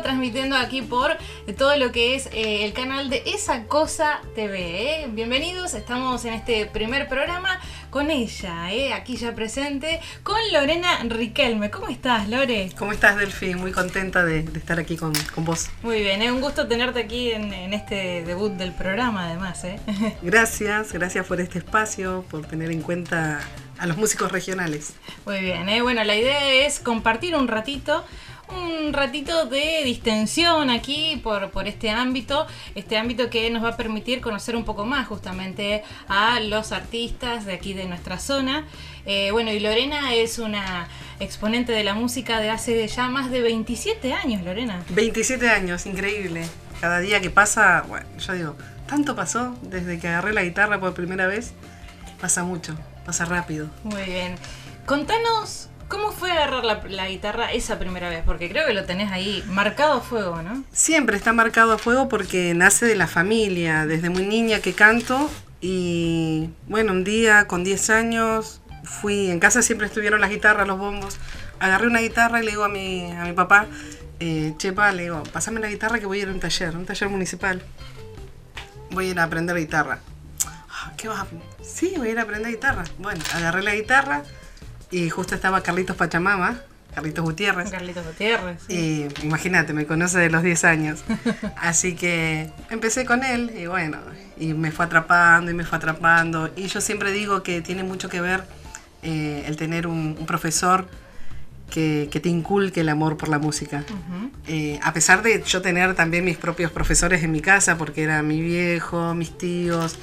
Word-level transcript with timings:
vivo, 0.00 0.02
transmitiendo 0.02 0.56
aquí 0.56 0.82
por 0.82 1.16
todo 1.56 1.76
lo 1.76 1.92
que 1.92 2.14
es 2.14 2.26
eh, 2.32 2.64
el 2.64 2.72
canal 2.72 3.10
de 3.10 3.22
Esa 3.26 3.64
Cosa 3.64 4.20
TV. 4.34 5.02
¿eh? 5.02 5.08
Bienvenidos, 5.10 5.74
estamos 5.74 6.24
en 6.24 6.34
este 6.34 6.66
primer 6.66 7.08
programa 7.08 7.60
con 7.90 8.10
ella, 8.10 8.72
¿eh? 8.72 8.92
aquí 8.92 9.16
ya 9.16 9.34
presente, 9.34 10.00
con 10.22 10.38
Lorena 10.52 11.00
Riquelme. 11.04 11.70
¿Cómo 11.70 11.88
estás, 11.88 12.28
Lore? 12.28 12.70
¿Cómo 12.78 12.92
estás, 12.92 13.16
Delphi? 13.16 13.54
Muy 13.54 13.72
contenta 13.72 14.24
de, 14.24 14.40
estar 14.40 14.78
aquí 14.78 14.96
con, 14.96 15.12
vos. 15.36 15.70
Muy 15.82 16.00
bien, 16.00 16.22
es 16.22 16.30
un 16.30 16.40
gusto 16.40 16.66
tenerte 16.68 17.00
aquí 17.00 17.32
en, 17.32 17.52
este 17.72 18.22
debut 18.24 18.52
del 18.52 18.72
programa, 18.72 19.26
además. 19.26 19.62
Gracias, 20.22 20.92
gracias 20.92 21.26
por 21.26 21.40
este 21.40 21.58
espacio, 21.58 22.24
por 22.30 22.46
tener 22.46 22.70
en 22.70 22.82
cuenta 22.82 23.40
a 23.78 23.86
los 23.86 23.96
músicos 23.96 24.30
regionales. 24.30 24.92
Muy 25.24 25.40
bien, 25.40 25.68
¿eh? 25.68 25.82
bueno, 25.82 26.04
la 26.04 26.14
idea 26.14 26.66
es 26.66 26.78
compartir 26.78 27.34
un 27.34 27.48
ratito 27.48 28.04
un 28.52 28.92
ratito 28.92 29.46
de 29.46 29.82
distensión 29.84 30.70
aquí 30.70 31.20
por, 31.22 31.50
por 31.50 31.68
este 31.68 31.90
ámbito, 31.90 32.46
este 32.74 32.96
ámbito 32.98 33.30
que 33.30 33.50
nos 33.50 33.62
va 33.64 33.70
a 33.70 33.76
permitir 33.76 34.20
conocer 34.20 34.56
un 34.56 34.64
poco 34.64 34.84
más 34.84 35.06
justamente 35.06 35.82
a 36.08 36.40
los 36.40 36.72
artistas 36.72 37.46
de 37.46 37.54
aquí 37.54 37.74
de 37.74 37.86
nuestra 37.86 38.18
zona. 38.18 38.66
Eh, 39.06 39.30
bueno, 39.32 39.50
y 39.52 39.60
Lorena 39.60 40.14
es 40.14 40.38
una 40.38 40.88
exponente 41.20 41.72
de 41.72 41.84
la 41.84 41.94
música 41.94 42.40
de 42.40 42.50
hace 42.50 42.86
ya 42.86 43.08
más 43.08 43.30
de 43.30 43.40
27 43.40 44.12
años, 44.12 44.42
Lorena. 44.42 44.82
27 44.90 45.48
años, 45.48 45.86
increíble. 45.86 46.46
Cada 46.80 47.00
día 47.00 47.20
que 47.20 47.30
pasa, 47.30 47.84
bueno, 47.88 48.06
yo 48.18 48.32
digo, 48.32 48.56
tanto 48.86 49.14
pasó 49.14 49.56
desde 49.62 49.98
que 49.98 50.08
agarré 50.08 50.32
la 50.32 50.42
guitarra 50.42 50.80
por 50.80 50.94
primera 50.94 51.26
vez, 51.26 51.52
pasa 52.20 52.44
mucho, 52.44 52.76
pasa 53.04 53.24
rápido. 53.24 53.68
Muy 53.84 54.02
bien. 54.02 54.34
Contanos 54.86 55.69
¿Cómo 55.90 56.12
fue 56.12 56.30
agarrar 56.30 56.64
la, 56.64 57.08
guitarra 57.08 57.52
esa 57.52 57.80
primera 57.80 58.08
vez? 58.08 58.22
Porque 58.24 58.48
creo 58.48 58.64
que 58.64 58.74
lo 58.74 58.84
tenés 58.84 59.10
ahí 59.10 59.42
marcado 59.48 59.94
a 59.94 60.00
fuego, 60.00 60.40
¿no? 60.40 60.62
Siempre 60.70 61.16
está 61.16 61.32
marcado 61.32 61.72
a 61.72 61.78
fuego 61.78 62.08
porque 62.08 62.54
nace 62.54 62.86
de 62.86 62.94
la 62.94 63.08
familia, 63.08 63.86
desde 63.86 64.08
muy 64.08 64.24
niña 64.24 64.60
que 64.60 64.72
canto 64.72 65.28
y 65.60 66.50
bueno, 66.68 66.92
un 66.92 67.02
día 67.02 67.48
con 67.48 67.64
10 67.64 67.90
años 67.90 68.62
fui, 68.84 69.32
en 69.32 69.40
casa 69.40 69.62
siempre 69.62 69.88
estuvieron 69.88 70.20
las 70.20 70.30
guitarras, 70.30 70.68
los 70.68 70.78
bombos, 70.78 71.18
agarré 71.58 71.88
una 71.88 71.98
guitarra 71.98 72.40
y 72.40 72.44
le 72.44 72.52
digo 72.52 72.62
a 72.62 72.68
mi, 72.68 73.10
a 73.10 73.24
mi 73.24 73.32
papá, 73.32 73.66
eh, 74.20 74.54
chepa, 74.58 74.92
le 74.92 75.02
digo, 75.02 75.24
pásame 75.32 75.58
la 75.58 75.68
guitarra 75.68 75.98
que 75.98 76.06
voy 76.06 76.20
a 76.20 76.22
ir 76.22 76.28
a 76.28 76.32
un 76.32 76.38
taller, 76.38 76.76
un 76.76 76.86
taller 76.86 77.08
municipal. 77.08 77.60
Voy 78.92 79.08
a 79.08 79.10
ir 79.10 79.18
a 79.18 79.24
aprender 79.24 79.56
guitarra. 79.56 79.98
Ah, 80.46 80.92
¿Qué 80.96 81.08
vas 81.08 81.18
a 81.18 81.26
Sí, 81.64 81.94
voy 81.96 82.08
a 82.08 82.10
ir 82.12 82.18
a 82.20 82.22
aprender 82.22 82.52
guitarra. 82.52 82.84
Bueno, 82.98 83.24
agarré 83.34 83.64
la 83.64 83.74
guitarra 83.74 84.22
y 84.90 85.08
justo 85.10 85.34
estaba 85.34 85.62
Carlitos 85.62 85.96
Pachamama, 85.96 86.60
Carlitos 86.94 87.24
Gutiérrez. 87.24 87.70
Carlitos 87.70 88.04
Gutiérrez. 88.04 88.62
Y 88.68 89.06
imagínate, 89.22 89.72
me 89.72 89.86
conoce 89.86 90.18
de 90.18 90.30
los 90.30 90.42
10 90.42 90.64
años. 90.64 91.04
Así 91.56 91.94
que 91.94 92.50
empecé 92.68 93.04
con 93.04 93.22
él 93.22 93.52
y 93.56 93.66
bueno, 93.66 93.98
y 94.38 94.54
me 94.54 94.72
fue 94.72 94.86
atrapando 94.86 95.50
y 95.50 95.54
me 95.54 95.64
fue 95.64 95.78
atrapando. 95.78 96.50
Y 96.56 96.66
yo 96.66 96.80
siempre 96.80 97.12
digo 97.12 97.42
que 97.42 97.60
tiene 97.60 97.84
mucho 97.84 98.08
que 98.08 98.20
ver 98.20 98.44
eh, 99.02 99.44
el 99.46 99.56
tener 99.56 99.86
un, 99.86 100.16
profesor 100.26 100.88
que, 101.70 102.08
te 102.10 102.28
inculque 102.28 102.80
el 102.80 102.88
amor 102.88 103.16
por 103.16 103.28
la 103.28 103.38
música. 103.38 103.84
Eh, 104.48 104.80
a 104.82 104.92
pesar 104.92 105.22
de 105.22 105.42
yo 105.44 105.62
tener 105.62 105.94
también 105.94 106.24
mis 106.24 106.36
propios 106.36 106.72
profesores 106.72 107.22
en 107.22 107.30
mi 107.30 107.40
casa, 107.40 107.78
porque 107.78 108.02
era 108.02 108.22
mi 108.22 108.40
viejo, 108.40 109.14
mis 109.14 109.38
tíos, 109.38 109.96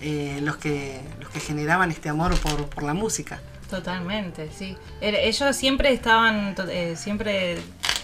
eh, 0.00 0.40
los, 0.42 0.56
que, 0.56 1.00
los 1.20 1.30
que 1.30 1.38
generaban 1.38 1.92
este 1.92 2.08
amor 2.08 2.36
por, 2.40 2.66
por 2.66 2.82
la 2.82 2.94
música. 2.94 3.40
Totalmente, 3.72 4.50
sí. 4.54 4.76
Ellos 5.00 5.56
siempre 5.56 5.94
estaban, 5.94 6.54
eh, 6.68 6.94
siempre 6.94 7.56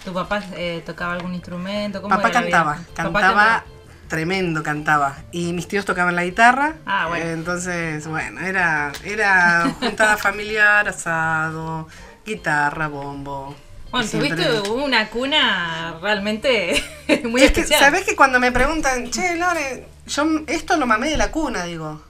tu 0.03 0.11
papá 0.11 0.41
eh, 0.55 0.81
tocaba 0.83 1.13
algún 1.13 1.35
instrumento. 1.35 2.01
papá 2.01 2.31
cantaba, 2.31 2.79
cantaba, 2.95 3.63
tremendo, 4.07 4.63
cantaba. 4.63 5.17
Y 5.31 5.53
mis 5.53 5.67
tíos 5.67 5.85
tocaban 5.85 6.15
la 6.15 6.23
guitarra. 6.23 6.77
Ah, 6.87 7.05
bueno. 7.09 7.23
entonces, 7.23 8.07
bueno, 8.07 8.41
era, 8.41 8.91
era 9.03 9.71
juntada 9.79 10.17
familiar, 10.17 10.87
asado, 10.87 11.87
guitarra, 12.25 12.87
bombo. 12.87 13.55
Bueno, 13.91 14.09
tuviste 14.09 14.61
una 14.71 15.07
cuna 15.09 15.99
realmente 16.01 16.83
muy 17.25 17.41
es 17.41 17.51
especial. 17.51 17.79
Que, 17.79 17.85
¿Sabes 17.85 18.05
que 18.05 18.15
cuando 18.15 18.39
me 18.39 18.51
preguntan, 18.51 19.11
che, 19.11 19.35
Lore, 19.35 19.85
yo 20.07 20.25
esto 20.47 20.77
lo 20.77 20.87
mamé 20.87 21.11
de 21.11 21.17
la 21.17 21.29
cuna, 21.29 21.65
digo? 21.65 22.08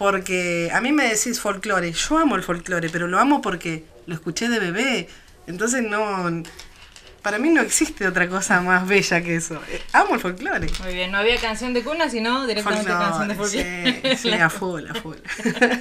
Porque 0.00 0.70
a 0.72 0.80
mí 0.80 0.92
me 0.92 1.10
decís 1.10 1.40
folclore, 1.40 1.92
yo 1.92 2.16
amo 2.16 2.34
el 2.34 2.42
folclore, 2.42 2.88
pero 2.88 3.06
lo 3.06 3.18
amo 3.18 3.42
porque 3.42 3.84
lo 4.06 4.14
escuché 4.14 4.48
de 4.48 4.58
bebé. 4.58 5.08
Entonces 5.46 5.82
no, 5.82 6.42
para 7.22 7.38
mí 7.38 7.50
no 7.50 7.60
existe 7.60 8.06
otra 8.06 8.28
cosa 8.28 8.60
más 8.60 8.86
bella 8.86 9.22
que 9.22 9.36
eso. 9.36 9.60
Eh, 9.68 9.82
amo 9.92 10.14
el 10.14 10.20
folclore. 10.20 10.66
Muy 10.82 10.94
bien, 10.94 11.10
no 11.10 11.18
había 11.18 11.36
canción 11.38 11.74
de 11.74 11.82
cuna, 11.82 12.08
sino 12.08 12.46
directamente 12.46 12.88
canción 12.88 13.28
de 13.28 13.34
folclore. 13.34 14.16
Sí, 14.16 14.28
sí 14.28 14.32
a 14.32 14.48
full, 14.48 14.86
a 14.88 14.94
full. 14.94 15.16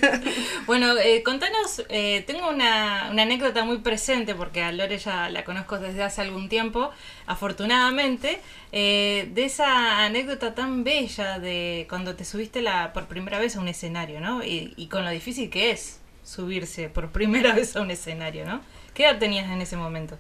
bueno, 0.65 0.97
eh, 0.97 1.23
contanos, 1.23 1.83
eh, 1.89 2.23
tengo 2.27 2.49
una, 2.49 3.09
una, 3.11 3.23
anécdota 3.23 3.63
muy 3.63 3.79
presente, 3.79 4.35
porque 4.35 4.63
a 4.63 4.71
Lore 4.71 4.97
ya 4.97 5.29
la 5.29 5.43
conozco 5.45 5.79
desde 5.79 6.03
hace 6.03 6.21
algún 6.21 6.49
tiempo, 6.49 6.91
afortunadamente, 7.25 8.41
de 8.71 9.31
esa 9.35 10.03
anécdota 10.05 10.53
tan 10.53 10.83
bella 10.83 11.39
de 11.39 11.85
cuando 11.89 12.15
te 12.15 12.25
subiste 12.25 12.61
la, 12.61 12.93
por 12.93 13.07
primera 13.07 13.39
vez 13.39 13.55
a 13.55 13.59
un 13.59 13.67
escenario, 13.67 14.19
¿no? 14.19 14.43
Y, 14.43 14.73
y 14.75 14.87
con 14.87 15.05
lo 15.05 15.11
difícil 15.11 15.49
que 15.49 15.71
es 15.71 15.99
subirse 16.23 16.89
por 16.89 17.11
primera 17.11 17.53
vez 17.55 17.75
a 17.75 17.81
un 17.81 17.91
escenario, 17.91 18.45
¿no? 18.45 18.61
¿Qué 18.93 19.03
edad 19.05 19.17
tenías 19.17 19.49
en 19.49 19.61
ese 19.61 19.77
momento? 19.77 20.17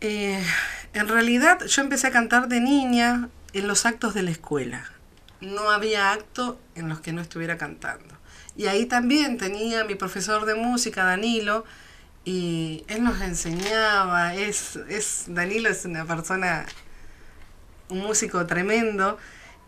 Eh, 0.00 0.42
en 0.94 1.08
realidad 1.08 1.64
yo 1.66 1.82
empecé 1.82 2.06
a 2.06 2.10
cantar 2.10 2.48
de 2.48 2.60
niña 2.60 3.28
en 3.52 3.66
los 3.66 3.84
actos 3.86 4.14
de 4.14 4.22
la 4.22 4.30
escuela. 4.30 4.84
No 5.40 5.70
había 5.70 6.12
acto 6.12 6.60
en 6.74 6.88
los 6.88 7.00
que 7.00 7.12
no 7.12 7.20
estuviera 7.20 7.58
cantando. 7.58 8.16
Y 8.56 8.66
ahí 8.66 8.86
también 8.86 9.38
tenía 9.38 9.84
mi 9.84 9.94
profesor 9.94 10.44
de 10.44 10.54
música, 10.54 11.04
Danilo, 11.04 11.64
y 12.24 12.84
él 12.88 13.04
nos 13.04 13.20
enseñaba, 13.20 14.34
es, 14.34 14.76
es 14.88 15.24
Danilo 15.28 15.70
es 15.70 15.84
una 15.84 16.04
persona, 16.04 16.66
un 17.88 18.00
músico 18.00 18.44
tremendo, 18.46 19.16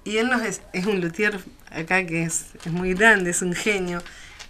y 0.05 0.19
él 0.19 0.29
nos 0.29 0.43
es, 0.43 0.61
un 0.87 1.01
luthier 1.01 1.41
acá 1.71 2.05
que 2.05 2.25
es, 2.25 2.47
es, 2.65 2.73
muy 2.73 2.95
grande, 2.95 3.31
es 3.31 3.43
un 3.43 3.55
genio, 3.55 4.03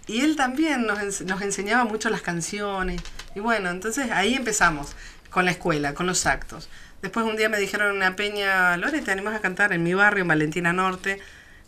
y 0.07 0.23
él 0.23 0.37
también 0.37 0.87
nos, 0.87 1.21
nos 1.21 1.43
enseñaba 1.43 1.85
mucho 1.85 2.09
las 2.09 2.23
canciones, 2.23 3.03
y 3.35 3.41
bueno, 3.41 3.69
entonces 3.69 4.11
ahí 4.11 4.35
empezamos 4.35 4.97
con 5.31 5.45
la 5.45 5.53
escuela, 5.53 5.95
con 5.95 6.07
los 6.07 6.27
actos. 6.27 6.69
Después 7.03 7.25
un 7.25 7.37
día 7.37 7.49
me 7.49 7.59
dijeron 7.59 7.97
una 7.97 8.15
peña, 8.15 8.77
Lore, 8.77 9.01
¿te 9.01 9.11
animas 9.11 9.35
a 9.35 9.41
cantar 9.41 9.73
en 9.73 9.83
mi 9.83 9.95
barrio, 9.95 10.23
en 10.23 10.29
Valentina 10.29 10.73
Norte? 10.73 11.19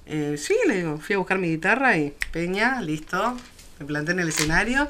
Eh, 0.04 0.36
sí, 0.36 0.54
le 0.66 0.76
digo, 0.76 0.98
fui 0.98 1.14
a 1.14 1.18
buscar 1.18 1.38
mi 1.38 1.48
guitarra 1.48 1.96
y 1.96 2.14
peña, 2.32 2.80
listo, 2.82 3.36
me 3.78 3.86
planté 3.86 4.12
en 4.12 4.20
el 4.20 4.28
escenario. 4.28 4.88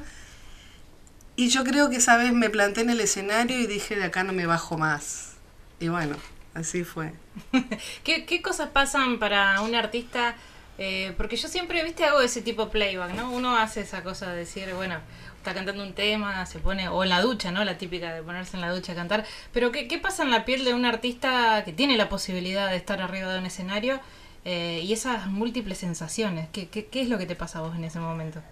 Y 1.37 1.49
yo 1.49 1.65
creo 1.65 1.91
que 1.91 1.97
esa 1.97 2.17
vez 2.17 2.33
me 2.33 2.51
planté 2.51 2.81
en 2.81 2.91
el 2.91 3.01
escenario 3.01 3.59
y 3.59 3.67
dije, 3.67 3.97
de 3.97 4.05
acá 4.05 4.25
no 4.25 4.33
me 4.33 4.47
bajo 4.47 4.77
más. 4.77 5.35
Y 5.81 5.89
bueno, 5.89 6.17
así 6.55 6.85
fue. 6.85 7.13
¿Qué, 8.05 8.27
¿Qué, 8.27 8.43
cosas 8.43 8.71
pasan 8.71 9.19
para 9.19 9.61
un 9.61 9.75
artista? 9.75 10.35
Eh, 10.85 11.15
porque 11.17 11.37
yo 11.37 11.47
siempre, 11.47 11.85
viste, 11.85 12.05
hago 12.05 12.21
ese 12.23 12.43
tipo 12.43 12.69
playback, 12.69 13.13
¿no? 13.15 13.31
Uno 13.31 13.57
hace 13.57 13.83
esa 13.83 14.03
cosa 14.03 14.33
de 14.33 14.39
decir, 14.39 14.69
bueno, 14.75 14.97
está 15.37 15.55
cantando 15.55 15.81
un 15.81 15.93
tema, 15.93 16.45
se 16.45 16.59
pone, 16.59 16.89
o 16.89 17.05
en 17.05 17.09
la 17.09 17.21
ducha, 17.21 17.53
¿no? 17.53 17.63
La 17.63 17.79
típica 17.79 18.13
de 18.13 18.21
ponerse 18.21 18.57
en 18.57 18.63
la 18.63 18.73
ducha 18.73 18.91
a 18.91 18.97
cantar. 18.97 19.25
Pero 19.53 19.71
¿qué, 19.71 19.87
qué 19.87 19.99
pasa 19.99 20.25
en 20.25 20.33
la 20.33 20.45
piel 20.45 20.65
de 20.65 20.75
un 20.75 20.85
artista 20.85 21.63
que 21.65 21.73
tiene 21.73 21.97
la 21.97 22.09
posibilidad 22.09 22.69
de 22.69 22.75
estar 22.75 23.01
arriba 23.01 23.33
de 23.33 23.39
un 23.39 23.47
escenario 23.47 24.01
eh, 24.45 24.81
y 24.83 24.93
esas 24.93 25.29
múltiples 25.29 25.79
sensaciones? 25.79 26.49
¿Qué, 26.53 26.67
¿Qué, 26.67 26.87
qué, 26.87 27.03
es 27.03 27.09
lo 27.09 27.17
que 27.17 27.27
te 27.27 27.37
pasa 27.37 27.61
a 27.61 27.63
vos 27.63 27.77
en 27.77 27.85
ese 27.85 28.01
momento? 28.01 28.43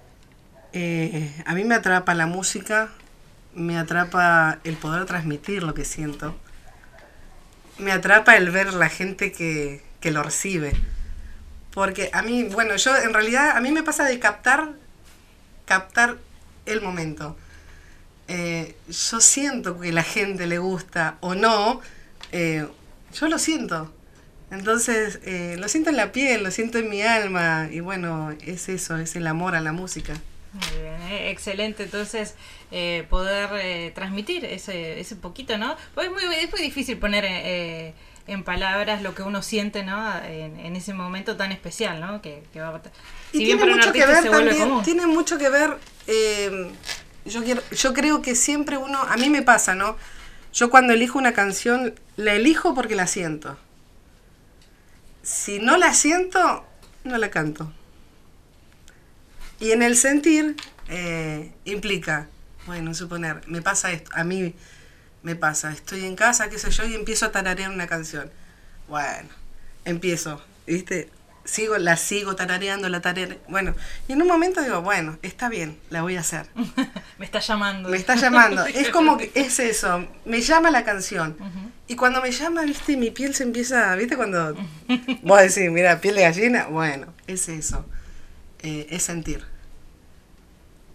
Eh, 0.73 1.35
a 1.45 1.55
mí 1.57 1.65
me 1.65 1.75
atrapa 1.75 2.15
la 2.15 2.27
música, 2.27 2.91
me 3.55 3.77
atrapa 3.77 4.61
el 4.63 4.77
poder 4.77 5.05
transmitir 5.05 5.65
lo 5.65 5.75
que 5.75 5.85
siento, 5.85 6.37
me 7.79 7.91
atrapa 7.91 8.37
el 8.37 8.53
ver 8.53 8.73
la 8.73 8.89
gente 8.89 9.33
que, 9.33 9.83
que 9.99 10.13
lo 10.13 10.23
recibe. 10.23 10.75
Porque 11.73 12.11
a 12.13 12.23
mí, 12.23 12.45
bueno, 12.45 12.77
yo 12.77 12.97
en 12.97 13.15
realidad, 13.15 13.57
a 13.57 13.61
mí 13.61 13.71
me 13.71 13.83
pasa 13.83 14.05
de 14.05 14.19
captar, 14.19 14.73
captar 15.65 16.19
el 16.67 16.81
momento. 16.81 17.37
Eh, 18.29 18.77
yo 18.89 19.21
siento 19.21 19.81
que 19.81 19.93
la 19.93 20.03
gente 20.03 20.47
le 20.47 20.59
gusta 20.59 21.17
o 21.21 21.35
no, 21.35 21.81
eh, 22.33 22.67
yo 23.15 23.29
lo 23.29 23.39
siento. 23.39 23.93
Entonces, 24.51 25.21
eh, 25.25 25.57
lo 25.59 25.69
siento 25.69 25.91
en 25.91 25.97
la 25.97 26.13
piel, 26.13 26.43
lo 26.43 26.51
siento 26.51 26.79
en 26.79 26.89
mi 26.89 27.03
alma 27.03 27.69
y 27.71 27.81
bueno, 27.81 28.33
es 28.45 28.69
eso, 28.69 28.97
es 28.99 29.15
el 29.15 29.27
amor 29.27 29.55
a 29.55 29.61
la 29.61 29.73
música. 29.73 30.15
Muy 30.53 30.81
bien, 30.81 31.29
excelente. 31.29 31.85
Entonces, 31.85 32.35
poder 33.09 33.93
transmitir 33.95 34.45
ese, 34.45 34.99
ese 35.01 35.15
poquito, 35.15 35.59
¿no? 35.59 35.77
Pues 35.95 36.09
es 36.09 36.13
muy, 36.13 36.23
es 36.35 36.51
muy 36.51 36.63
difícil 36.63 36.99
poner 36.99 37.95
en 38.31 38.45
palabras 38.45 39.03
lo 39.03 39.15
que 39.15 39.23
uno 39.23 39.43
siente, 39.43 39.83
¿no? 39.83 40.17
En, 40.23 40.77
ese 40.77 40.95
momento 40.95 41.37
tan 41.37 41.51
especial, 41.51 42.01
¿no? 42.01 42.23
Que, 42.23 42.43
va 42.57 42.81
y 43.33 43.39
tiene 43.39 43.65
mucho 43.65 43.93
que 43.93 44.07
ver 44.07 44.31
también, 44.31 44.83
tiene 44.83 45.07
mucho 45.07 45.39
que 45.39 45.49
ver, 45.49 45.77
Yo, 47.25 47.43
quiero, 47.45 47.63
yo 47.71 47.93
creo 47.93 48.23
que 48.23 48.35
siempre 48.35 48.77
uno, 48.77 48.99
a 49.03 49.17
mí 49.17 49.31
me 49.31 49.43
pasa, 49.43 49.75
¿no? 49.75 49.97
Yo 50.53 50.71
cuando 50.71 50.93
elijo 50.93 51.19
una 51.19 51.33
canción, 51.33 51.95
la 52.17 52.35
elijo 52.35 52.75
porque 52.75 52.95
la 52.95 53.07
siento. 53.07 53.57
Si 55.23 55.59
no 55.59 55.77
la 55.77 55.93
siento, 55.93 56.65
no 57.05 57.19
la 57.19 57.31
canto. 57.31 57.73
Y 59.59 59.73
en 59.73 59.83
el 59.83 59.97
sentir 59.97 60.57
eh, 60.89 61.53
implica, 61.65 62.29
bueno, 62.67 62.95
suponer, 62.95 63.43
me 63.47 63.61
pasa 63.61 63.93
esto, 63.93 64.11
a 64.15 64.25
mí 64.25 64.55
me 65.23 65.37
pasa, 65.37 65.73
estoy 65.73 66.05
en 66.05 66.17
casa, 66.17 66.49
qué 66.49 66.59
sé 66.59 66.71
yo, 66.71 66.85
y 66.85 66.95
empiezo 66.95 67.27
a 67.27 67.33
tararear 67.33 67.71
una 67.71 67.87
canción. 67.87 68.31
Bueno, 68.89 69.29
empiezo, 69.85 70.43
¿viste? 70.67 71.11
Sigo, 71.45 71.79
la 71.79 71.97
sigo 71.97 72.37
tarareando, 72.37 72.89
la 72.89 73.01
tarareando. 73.01 73.43
Bueno, 73.49 73.75
y 74.09 74.13
en 74.13 74.23
un 74.23 74.29
momento 74.29 74.63
digo, 74.63 74.83
bueno, 74.83 75.19
está 75.23 75.49
bien, 75.49 75.79
la 75.91 76.03
voy 76.03 76.17
a 76.17 76.21
hacer. 76.21 76.47
me 77.19 77.25
está 77.25 77.41
llamando. 77.41 77.89
Me 77.89 77.97
está 77.97 78.15
llamando. 78.15 78.65
es 78.67 78.91
como 78.91 79.19
que 79.19 79.31
es 79.35 79.59
eso, 79.59 80.07
me 80.25 80.41
llama 80.41 80.71
la 80.71 80.85
canción. 80.85 81.37
Y 81.87 81.97
cuando 81.97 82.23
me 82.23 82.31
llama, 82.31 82.63
viste, 82.63 82.97
mi 82.97 83.11
piel 83.11 83.35
se 83.35 83.43
empieza, 83.43 83.95
viste, 83.97 84.17
cuando 84.17 84.57
vos 85.23 85.41
decís, 85.41 85.71
mira, 85.71 86.01
piel 86.01 86.15
de 86.15 86.23
gallina, 86.23 86.67
bueno, 86.67 87.13
es 87.27 87.49
eso, 87.49 87.85
eh, 88.63 88.87
es 88.91 89.03
sentir. 89.03 89.45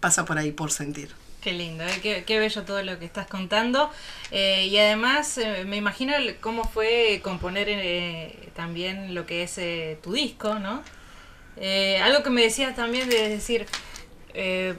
Pasa 0.00 0.24
por 0.24 0.38
ahí, 0.38 0.52
por 0.52 0.70
sentir. 0.72 1.10
Qué 1.46 1.52
lindo, 1.52 1.84
¿eh? 1.84 2.24
qué, 2.26 2.38
bello 2.40 2.64
todo 2.64 2.82
lo 2.82 2.98
que 2.98 3.04
estás 3.04 3.28
contando. 3.28 3.88
Eh, 4.32 4.66
y 4.66 4.78
además 4.78 5.38
eh, 5.38 5.64
me 5.64 5.76
imagino 5.76 6.12
cómo 6.40 6.64
fue 6.64 7.20
componer 7.22 7.68
también 8.52 9.14
lo 9.14 9.26
que 9.26 9.44
es 9.44 9.60
tu 10.02 10.12
disco, 10.12 10.58
¿no? 10.58 10.82
algo 12.02 12.24
que 12.24 12.30
me 12.30 12.42
decías 12.42 12.74
también 12.74 13.08
de 13.08 13.28
decir, 13.28 13.66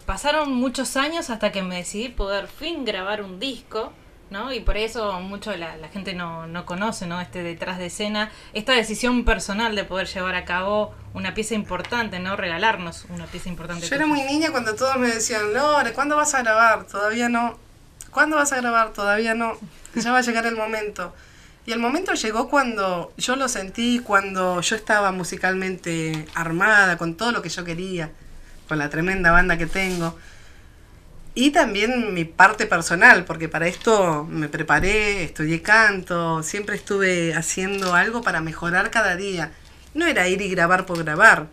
pasaron 0.05 0.51
muchos 0.51 0.97
años 0.97 1.29
hasta 1.29 1.53
que 1.53 1.61
me 1.61 1.77
decidí 1.77 2.09
poder 2.09 2.47
fin 2.47 2.83
grabar 2.83 3.21
un 3.23 3.39
disco. 3.39 3.93
¿No? 4.29 4.53
Y 4.53 4.59
por 4.59 4.77
eso 4.77 5.19
mucho 5.21 5.55
la, 5.55 5.77
la 5.77 5.87
gente 5.87 6.13
no, 6.13 6.47
no, 6.47 6.65
conoce, 6.65 7.07
¿no? 7.07 7.21
Este 7.21 7.43
detrás 7.43 7.77
de 7.77 7.87
escena, 7.87 8.31
esta 8.53 8.73
decisión 8.73 9.25
personal 9.25 9.75
de 9.75 9.83
poder 9.83 10.07
llevar 10.07 10.35
a 10.35 10.45
cabo 10.45 10.93
una 11.13 11.33
pieza 11.33 11.55
importante, 11.55 12.19
¿no? 12.19 12.35
Regalarnos 12.35 13.05
una 13.09 13.25
pieza 13.25 13.49
importante. 13.49 13.87
Yo 13.87 13.95
era 13.95 14.05
muy 14.05 14.21
niña 14.21 14.51
cuando 14.51 14.75
todos 14.75 14.97
me 14.97 15.07
decían, 15.07 15.53
Lore, 15.53 15.93
¿cuándo 15.93 16.15
vas 16.15 16.33
a 16.33 16.41
grabar? 16.41 16.85
Todavía 16.85 17.29
no. 17.29 17.57
¿Cuándo 18.11 18.35
vas 18.35 18.51
a 18.53 18.57
grabar? 18.57 18.93
Todavía 18.93 19.33
no. 19.33 19.57
Ya 19.95 20.11
va 20.11 20.19
a 20.19 20.21
llegar 20.21 20.45
el 20.45 20.55
momento. 20.55 21.13
Y 21.65 21.73
el 21.73 21.79
momento 21.79 22.13
llegó 22.13 22.49
cuando 22.49 23.11
yo 23.17 23.35
lo 23.35 23.49
sentí, 23.49 23.99
cuando 23.99 24.61
yo 24.61 24.75
estaba 24.75 25.11
musicalmente 25.11 26.25
armada, 26.33 26.97
con 26.97 27.15
todo 27.15 27.33
lo 27.33 27.41
que 27.41 27.49
yo 27.49 27.65
quería, 27.65 28.09
con 28.69 28.77
la 28.77 28.89
tremenda 28.89 29.31
banda 29.31 29.57
que 29.57 29.65
tengo. 29.65 30.17
Y 31.39 31.51
también 31.51 32.15
mi 32.15 32.25
parte 32.25 32.65
personal, 32.65 33.23
porque 33.23 33.47
para 33.47 33.67
esto 33.67 34.25
me 34.27 34.49
preparé, 34.49 35.23
estudié 35.23 35.61
canto, 35.61 36.41
siempre 36.41 36.75
estuve 36.75 37.35
haciendo 37.35 37.93
algo 37.93 38.23
para 38.23 38.41
mejorar 38.41 38.89
cada 38.89 39.15
día. 39.15 39.51
No 39.93 40.07
era 40.07 40.27
ir 40.27 40.41
y 40.41 40.49
grabar 40.49 40.87
por 40.87 40.97
grabar, 40.97 41.45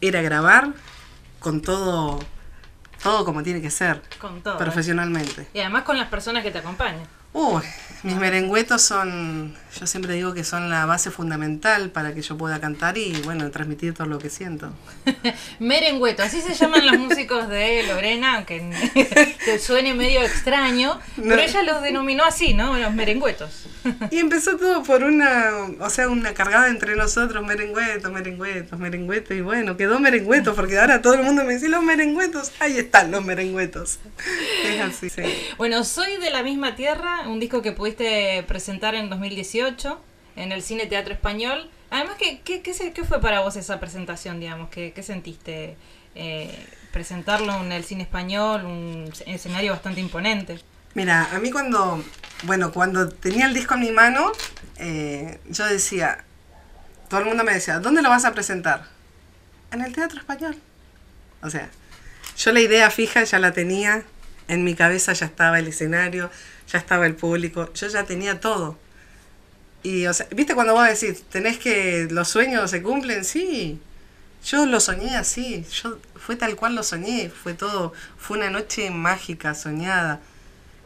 era 0.00 0.22
grabar 0.22 0.68
con 1.40 1.60
todo, 1.60 2.20
todo 3.02 3.26
como 3.26 3.42
tiene 3.42 3.60
que 3.60 3.70
ser. 3.70 4.00
Con 4.18 4.40
todo. 4.40 4.56
Profesionalmente. 4.56 5.46
Y 5.52 5.60
además 5.60 5.82
con 5.82 5.98
las 5.98 6.08
personas 6.08 6.42
que 6.42 6.50
te 6.50 6.60
acompañan. 6.60 7.06
Uy, 7.34 7.62
mis 8.02 8.14
merengüetos 8.16 8.82
son, 8.82 9.54
yo 9.78 9.86
siempre 9.86 10.14
digo 10.14 10.32
que 10.34 10.44
son 10.44 10.70
la 10.70 10.86
base 10.86 11.10
fundamental 11.10 11.90
para 11.90 12.14
que 12.14 12.22
yo 12.22 12.36
pueda 12.36 12.60
cantar 12.60 12.96
y, 12.96 13.12
bueno, 13.24 13.50
transmitir 13.50 13.94
todo 13.94 14.06
lo 14.06 14.18
que 14.18 14.30
siento. 14.30 14.72
Merengüeto, 15.58 16.22
así 16.22 16.40
se 16.40 16.54
llaman 16.54 16.86
los 16.86 16.98
músicos 16.98 17.48
de 17.48 17.82
Lorena, 17.84 18.36
aunque 18.36 19.36
te 19.44 19.58
suene 19.58 19.94
medio 19.94 20.22
extraño, 20.22 20.98
pero 21.16 21.40
ella 21.40 21.62
los 21.62 21.82
denominó 21.82 22.24
así, 22.24 22.54
¿no? 22.54 22.76
Los 22.76 22.94
merengüetos. 22.94 23.66
Y 24.10 24.18
empezó 24.18 24.56
todo 24.56 24.82
por 24.82 25.02
una, 25.02 25.52
o 25.80 25.90
sea, 25.90 26.08
una 26.08 26.34
cargada 26.34 26.68
entre 26.68 26.96
nosotros, 26.96 27.44
merengüetos, 27.44 28.10
merengüetos, 28.10 28.78
merengüetos, 28.78 29.36
y 29.36 29.40
bueno, 29.40 29.76
quedó 29.76 29.98
merengüetos, 29.98 30.54
porque 30.54 30.78
ahora 30.78 31.02
todo 31.02 31.14
el 31.14 31.22
mundo 31.22 31.44
me 31.44 31.54
dice 31.54 31.68
los 31.68 31.82
merengüetos, 31.82 32.52
ahí 32.60 32.78
están 32.78 33.10
los 33.10 33.24
merengüetos. 33.24 33.98
Es 34.64 34.80
así, 34.80 35.10
sí. 35.10 35.22
Bueno, 35.56 35.84
soy 35.84 36.16
de 36.18 36.30
la 36.30 36.42
misma 36.42 36.76
tierra, 36.76 37.28
un 37.28 37.40
disco 37.40 37.62
que 37.62 37.72
pudiste 37.72 38.44
presentar 38.46 38.94
en 38.94 39.10
2018 39.10 40.00
en 40.36 40.52
el 40.52 40.62
Cine 40.62 40.86
Teatro 40.86 41.12
Español. 41.12 41.68
Además, 41.90 42.16
¿qué, 42.18 42.40
qué, 42.42 42.62
qué, 42.62 43.04
fue 43.04 43.20
para 43.20 43.40
vos 43.40 43.56
esa 43.56 43.80
presentación, 43.80 44.40
digamos? 44.40 44.68
¿Qué, 44.70 44.92
qué 44.92 45.02
sentiste 45.02 45.76
eh, 46.14 46.66
presentarlo 46.92 47.60
en 47.60 47.72
el 47.72 47.84
Cine 47.84 48.02
Español, 48.02 48.64
un 48.64 49.12
escenario 49.26 49.72
bastante 49.72 50.00
imponente? 50.00 50.58
Mira, 50.94 51.28
a 51.32 51.38
mí 51.38 51.50
cuando, 51.50 52.02
bueno, 52.44 52.72
cuando 52.72 53.08
tenía 53.08 53.46
el 53.46 53.54
disco 53.54 53.74
en 53.74 53.80
mi 53.80 53.92
mano, 53.92 54.32
eh, 54.76 55.40
yo 55.48 55.66
decía, 55.66 56.24
todo 57.08 57.20
el 57.20 57.26
mundo 57.26 57.44
me 57.44 57.52
decía, 57.54 57.78
¿dónde 57.78 58.02
lo 58.02 58.08
vas 58.08 58.24
a 58.24 58.32
presentar? 58.32 58.86
En 59.70 59.82
el 59.82 59.92
Teatro 59.92 60.18
Español. 60.18 60.56
O 61.42 61.50
sea, 61.50 61.70
yo 62.36 62.52
la 62.52 62.60
idea 62.60 62.90
fija 62.90 63.24
ya 63.24 63.38
la 63.38 63.52
tenía, 63.52 64.04
en 64.48 64.64
mi 64.64 64.74
cabeza 64.74 65.12
ya 65.12 65.26
estaba 65.26 65.58
el 65.58 65.68
escenario, 65.68 66.30
ya 66.70 66.78
estaba 66.78 67.06
el 67.06 67.14
público, 67.14 67.72
yo 67.74 67.86
ya 67.86 68.04
tenía 68.04 68.40
todo. 68.40 68.78
Y, 69.82 70.06
o 70.06 70.14
sea, 70.14 70.26
¿viste 70.30 70.54
cuando 70.54 70.74
vos 70.74 70.86
decís, 70.86 71.22
tenés 71.30 71.58
que, 71.58 72.08
los 72.10 72.28
sueños 72.28 72.70
se 72.70 72.82
cumplen? 72.82 73.24
Sí, 73.24 73.80
yo 74.44 74.66
lo 74.66 74.80
soñé 74.80 75.16
así, 75.16 75.64
yo 75.82 75.98
fue 76.16 76.36
tal 76.36 76.56
cual 76.56 76.74
lo 76.74 76.82
soñé, 76.82 77.30
fue 77.30 77.54
todo, 77.54 77.92
fue 78.16 78.38
una 78.38 78.50
noche 78.50 78.90
mágica, 78.90 79.54
soñada, 79.54 80.20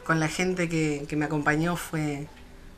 con 0.04 0.21
la 0.21 0.28
gente 0.28 0.68
que, 0.68 1.04
que 1.09 1.16
me 1.16 1.25
acompañó, 1.25 1.76
fue, 1.76 2.26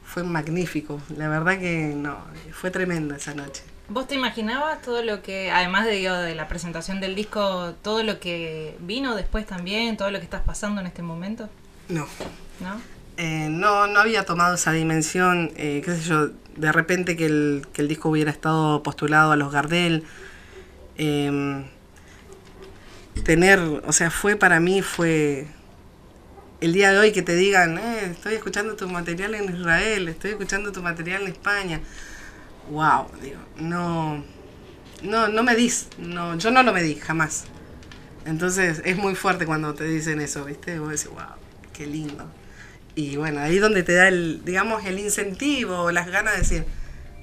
fue 0.04 0.22
magnífico, 0.22 1.00
la 1.16 1.28
verdad 1.28 1.58
que 1.58 1.94
no, 1.96 2.18
fue 2.52 2.70
tremenda 2.70 3.16
esa 3.16 3.34
noche. 3.34 3.62
¿Vos 3.88 4.08
te 4.08 4.14
imaginabas 4.14 4.80
todo 4.80 5.02
lo 5.02 5.22
que, 5.22 5.50
además 5.50 5.84
de, 5.84 6.08
de 6.08 6.34
la 6.34 6.48
presentación 6.48 7.00
del 7.00 7.14
disco, 7.14 7.74
todo 7.82 8.02
lo 8.02 8.18
que 8.18 8.76
vino 8.80 9.14
después 9.14 9.46
también, 9.46 9.96
todo 9.98 10.10
lo 10.10 10.18
que 10.18 10.24
estás 10.24 10.42
pasando 10.42 10.80
en 10.80 10.86
este 10.86 11.02
momento? 11.02 11.50
No. 11.88 12.06
¿No? 12.60 12.80
Eh, 13.16 13.48
no, 13.50 13.86
no 13.86 14.00
había 14.00 14.24
tomado 14.24 14.54
esa 14.54 14.72
dimensión, 14.72 15.52
eh, 15.56 15.82
qué 15.84 15.96
sé 15.96 16.02
yo, 16.02 16.30
de 16.56 16.72
repente 16.72 17.16
que 17.16 17.26
el, 17.26 17.66
que 17.72 17.82
el 17.82 17.88
disco 17.88 18.08
hubiera 18.08 18.30
estado 18.30 18.82
postulado 18.82 19.32
a 19.32 19.36
los 19.36 19.52
Gardel. 19.52 20.04
Em, 20.96 21.64
tener, 23.24 23.60
o 23.60 23.92
sea, 23.92 24.10
fue 24.10 24.36
para 24.36 24.60
mí, 24.60 24.82
fue 24.82 25.46
el 26.64 26.72
día 26.72 26.92
de 26.92 26.98
hoy 26.98 27.12
que 27.12 27.20
te 27.20 27.36
digan, 27.36 27.76
eh, 27.76 28.06
estoy 28.12 28.34
escuchando 28.34 28.74
tu 28.74 28.88
material 28.88 29.34
en 29.34 29.54
Israel, 29.54 30.08
estoy 30.08 30.30
escuchando 30.30 30.72
tu 30.72 30.82
material 30.82 31.22
en 31.22 31.28
España. 31.28 31.80
Wow, 32.70 33.08
digo, 33.20 33.38
no, 33.56 34.24
no, 35.02 35.28
no 35.28 35.42
me 35.42 35.54
dis, 35.54 35.88
no, 35.98 36.38
yo 36.38 36.50
no 36.50 36.62
lo 36.62 36.72
medí 36.72 36.94
jamás. 36.94 37.44
Entonces 38.24 38.80
es 38.86 38.96
muy 38.96 39.14
fuerte 39.14 39.44
cuando 39.44 39.74
te 39.74 39.84
dicen 39.84 40.22
eso, 40.22 40.46
¿viste? 40.46 40.78
Vos 40.78 40.88
decís, 40.88 41.08
wow, 41.08 41.36
qué 41.74 41.86
lindo. 41.86 42.24
Y 42.94 43.16
bueno, 43.16 43.40
ahí 43.40 43.58
donde 43.58 43.82
te 43.82 43.92
da 43.92 44.08
el, 44.08 44.42
digamos, 44.46 44.86
el 44.86 44.98
incentivo, 44.98 45.90
las 45.90 46.10
ganas 46.10 46.32
de 46.32 46.38
decir, 46.38 46.64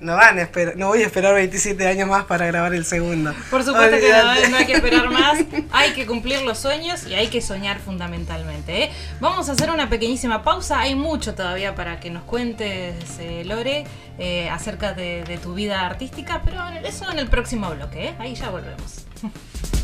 no 0.01 0.15
van 0.15 0.39
a 0.39 0.41
esperar, 0.41 0.75
no 0.75 0.88
voy 0.88 1.03
a 1.03 1.05
esperar 1.05 1.36
27 1.36 1.88
años 1.88 2.10
más 2.10 2.25
para 2.25 2.48
grabar 2.48 2.74
el 2.74 2.86
segundo. 2.86 3.34
Por 3.50 3.63
supuesto 3.63 3.98
que 3.98 4.10
no, 4.10 4.50
no, 4.50 4.58
hay 4.58 4.65
que 4.65 4.74
esperar 4.74 5.10
más, 5.12 5.39
hay 5.72 5.91
que 5.91 6.05
cumplir 6.05 6.41
los 6.41 6.58
sueños 6.58 7.05
y 7.05 7.13
hay 7.13 7.27
que 7.27 7.39
soñar 7.41 7.79
fundamentalmente. 7.79 8.84
¿eh? 8.84 8.91
Vamos 9.20 9.48
a 9.48 9.51
hacer 9.53 9.70
una 9.70 9.89
pequeñísima 9.89 10.43
pausa, 10.43 10.79
hay 10.79 10.96
mucho 10.96 11.36
todavía 11.36 11.75
para 11.75 12.00
que 12.00 12.10
nos 12.10 12.24
cuentes, 12.24 12.96
eh, 13.20 13.43
Lore, 13.46 13.86
eh, 14.17 14.50
acerca 14.50 14.93
de, 14.93 15.24
de, 15.24 15.38
tu 15.38 15.53
vida 15.53 15.86
artística, 15.86 16.41
pero 16.43 16.60
eso 16.84 17.10
en 17.12 17.20
el 17.20 17.27
próximo 17.27 17.70
bloque, 17.70 18.15
ahí 18.20 18.34
ya 18.34 18.50
volvemos. 18.50 19.05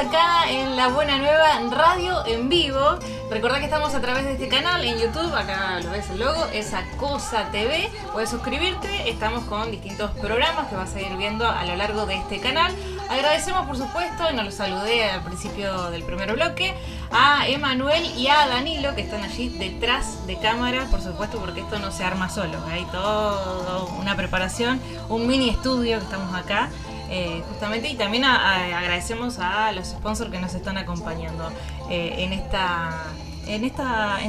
acá 0.00 0.50
en 0.50 0.76
La 0.76 0.88
Buena 0.88 1.18
Nueva 1.18 1.60
Radio 1.70 2.24
en 2.24 2.48
vivo. 2.48 2.98
Recordá 3.28 3.58
que 3.58 3.66
estamos 3.66 3.94
a 3.94 4.00
través 4.00 4.24
de 4.24 4.32
este 4.32 4.48
canal 4.48 4.82
en 4.82 4.98
YouTube, 4.98 5.34
acá 5.34 5.78
lo 5.80 5.90
ves 5.90 6.08
el 6.08 6.20
logo, 6.20 6.46
esa 6.54 6.84
cosa 6.96 7.50
TV. 7.52 7.90
Puedes 8.10 8.30
suscribirte, 8.30 9.10
estamos 9.10 9.44
con 9.44 9.70
distintos 9.70 10.10
programas 10.12 10.68
que 10.68 10.76
vas 10.76 10.94
a 10.94 11.02
ir 11.02 11.14
viendo 11.18 11.46
a 11.46 11.66
lo 11.66 11.76
largo 11.76 12.06
de 12.06 12.14
este 12.14 12.40
canal. 12.40 12.74
Agradecemos 13.10 13.66
por 13.66 13.76
supuesto, 13.76 14.30
y 14.30 14.34
nos 14.34 14.46
lo 14.46 14.50
saludé 14.52 15.04
al 15.10 15.22
principio 15.22 15.90
del 15.90 16.02
primer 16.02 16.32
bloque, 16.32 16.74
a 17.10 17.46
Emanuel 17.46 18.02
y 18.16 18.28
a 18.28 18.46
Danilo 18.46 18.94
que 18.94 19.02
están 19.02 19.22
allí 19.22 19.50
detrás 19.50 20.26
de 20.26 20.38
cámara, 20.38 20.86
por 20.90 21.02
supuesto, 21.02 21.38
porque 21.38 21.60
esto 21.60 21.78
no 21.78 21.92
se 21.92 22.04
arma 22.04 22.30
solo. 22.30 22.58
Hay 22.70 22.84
toda 22.86 23.84
una 23.98 24.16
preparación, 24.16 24.80
un 25.10 25.26
mini 25.26 25.50
estudio 25.50 25.98
que 25.98 26.04
estamos 26.04 26.34
acá. 26.34 26.70
Eh, 27.12 27.42
justamente 27.48 27.88
y 27.88 27.96
también 27.96 28.24
agradecemos 28.24 29.40
a 29.40 29.72
los 29.72 29.88
sponsors 29.88 30.30
que 30.30 30.38
nos 30.38 30.54
están 30.54 30.78
acompañando 30.78 31.50
eh, 31.90 32.14
en 32.18 32.32
esta 32.32 33.02
en 33.48 33.64
esta 33.64 34.20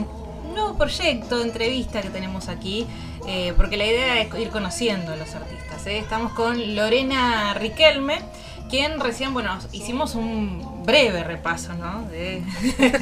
nuevo 0.52 0.76
proyecto 0.80 1.44
entrevista 1.44 2.02
que 2.02 2.10
tenemos 2.10 2.50
aquí 2.50 2.88
eh, 3.28 3.54
porque 3.56 3.78
la 3.78 3.86
idea 3.86 4.20
es 4.20 4.34
ir 4.40 4.50
conociendo 4.50 5.14
a 5.14 5.16
los 5.16 5.36
artistas 5.36 5.86
estamos 5.86 6.34
con 6.34 6.76
Lorena 6.76 7.54
Riquelme 7.54 8.18
quien 8.68 9.00
recién 9.00 9.32
bueno 9.36 9.60
hicimos 9.72 10.16
un 10.16 10.84
breve 10.84 11.24
repaso 11.24 11.76
¿no? 11.76 12.02
de, 12.08 12.42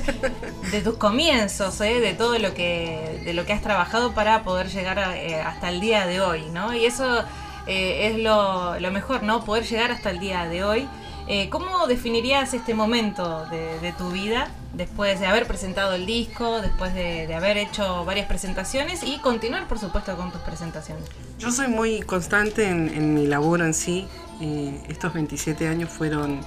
de 0.72 0.82
tus 0.82 0.98
comienzos 0.98 1.80
de 1.80 2.14
todo 2.16 2.38
lo 2.38 2.54
que 2.54 3.22
de 3.24 3.34
lo 3.34 3.46
que 3.46 3.54
has 3.54 3.62
trabajado 3.62 4.12
para 4.12 4.44
poder 4.44 4.68
llegar 4.68 5.00
hasta 5.00 5.70
el 5.70 5.80
día 5.80 6.06
de 6.06 6.20
hoy 6.20 6.44
no 6.52 6.76
y 6.76 6.86
eso 6.86 7.24
eh, 7.70 8.08
es 8.08 8.18
lo, 8.24 8.92
mejor, 8.92 9.22
¿no? 9.22 9.46
Poder 9.46 9.64
llegar 9.64 9.92
hasta 9.92 10.10
el 10.10 10.20
día 10.20 10.48
de 10.48 10.64
hoy. 10.64 10.88
Eh, 11.28 11.50
¿Cómo 11.52 11.86
definirías 11.86 12.56
este 12.56 12.74
momento 12.74 13.46
de, 13.46 13.94
tu 13.96 14.10
vida 14.10 14.50
después 14.74 15.20
de 15.20 15.28
haber 15.28 15.46
presentado 15.46 15.94
el 15.94 16.08
disco, 16.08 16.62
después 16.62 16.96
de, 16.96 17.32
haber 17.32 17.58
hecho 17.58 18.06
varias 18.06 18.26
presentaciones 18.26 19.04
y 19.04 19.20
continuar, 19.20 19.68
por 19.68 19.78
supuesto, 19.78 20.18
con 20.18 20.32
tus 20.32 20.42
presentaciones? 20.42 21.04
Yo 21.38 21.52
soy 21.52 21.68
muy 21.68 22.02
constante 22.02 22.68
en, 22.68 23.14
mi 23.14 23.28
labor 23.28 23.62
en 23.62 23.76
sí. 23.76 24.08
Eh, 24.42 24.82
estos 24.90 25.14
27 25.14 25.68
años 25.68 25.92
fueron 25.92 26.42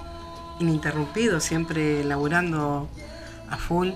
ininterrumpidos, 0.58 1.44
siempre 1.44 2.02
laborando 2.02 2.88
a 3.48 3.58
full. 3.58 3.90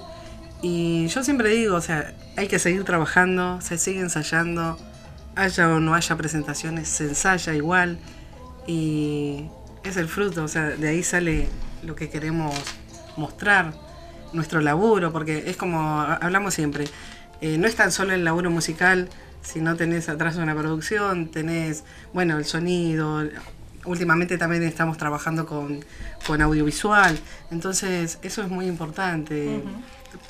Y 0.63 1.09
yo 1.09 1.25
siempre 1.25 1.49
digo, 1.49 1.75
o 1.75 1.81
sea, 1.81 2.15
hay 2.37 2.47
que 2.47 2.61
seguir 2.61 2.85
trabajando, 2.85 3.61
se 3.61 3.79
sigue 3.79 3.99
ensayando, 3.99 4.79
haya 5.37 5.69
o 5.69 5.81
no 5.81 5.95
haya 5.95 6.17
presentaciones, 6.17 6.89
se 6.89 7.05
ensaya 7.05 7.55
igual 7.55 7.99
y 8.67 9.49
es 9.85 9.97
el 9.97 10.09
fruto, 10.09 10.45
o 10.45 10.49
sea, 10.49 10.71
de 10.71 10.89
ahí 10.89 11.03
sale 11.03 11.49
lo 11.85 11.95
que 11.95 12.11
queremos 12.11 12.55
mostrar, 13.17 13.73
nuestro 14.33 14.61
laburo, 14.61 15.13
porque 15.13 15.45
es 15.47 15.57
como 15.57 16.01
hablamos 16.01 16.55
siempre, 16.55 16.87
eh, 17.41 17.59
no 17.59 17.69
es 17.69 17.77
tan 17.77 17.93
solo 17.93 18.13
el 18.13 18.25
laburo 18.25 18.51
musical, 18.51 19.09
si 19.43 19.61
no 19.61 19.77
tenés 19.77 20.09
atrás 20.09 20.37
una 20.37 20.55
producción, 20.55 21.31
tenés, 21.31 21.85
bueno, 22.13 22.39
el 22.39 22.45
sonido, 22.45 23.23
últimamente 23.85 24.39
también 24.39 24.65
estamos 24.65 24.99
trabajando 24.99 25.47
con, 25.47 25.85
audiovisual, 26.43 27.17
entonces 27.53 28.19
eso 28.23 28.43
es 28.43 28.49
muy 28.49 28.67
importante, 28.67 29.63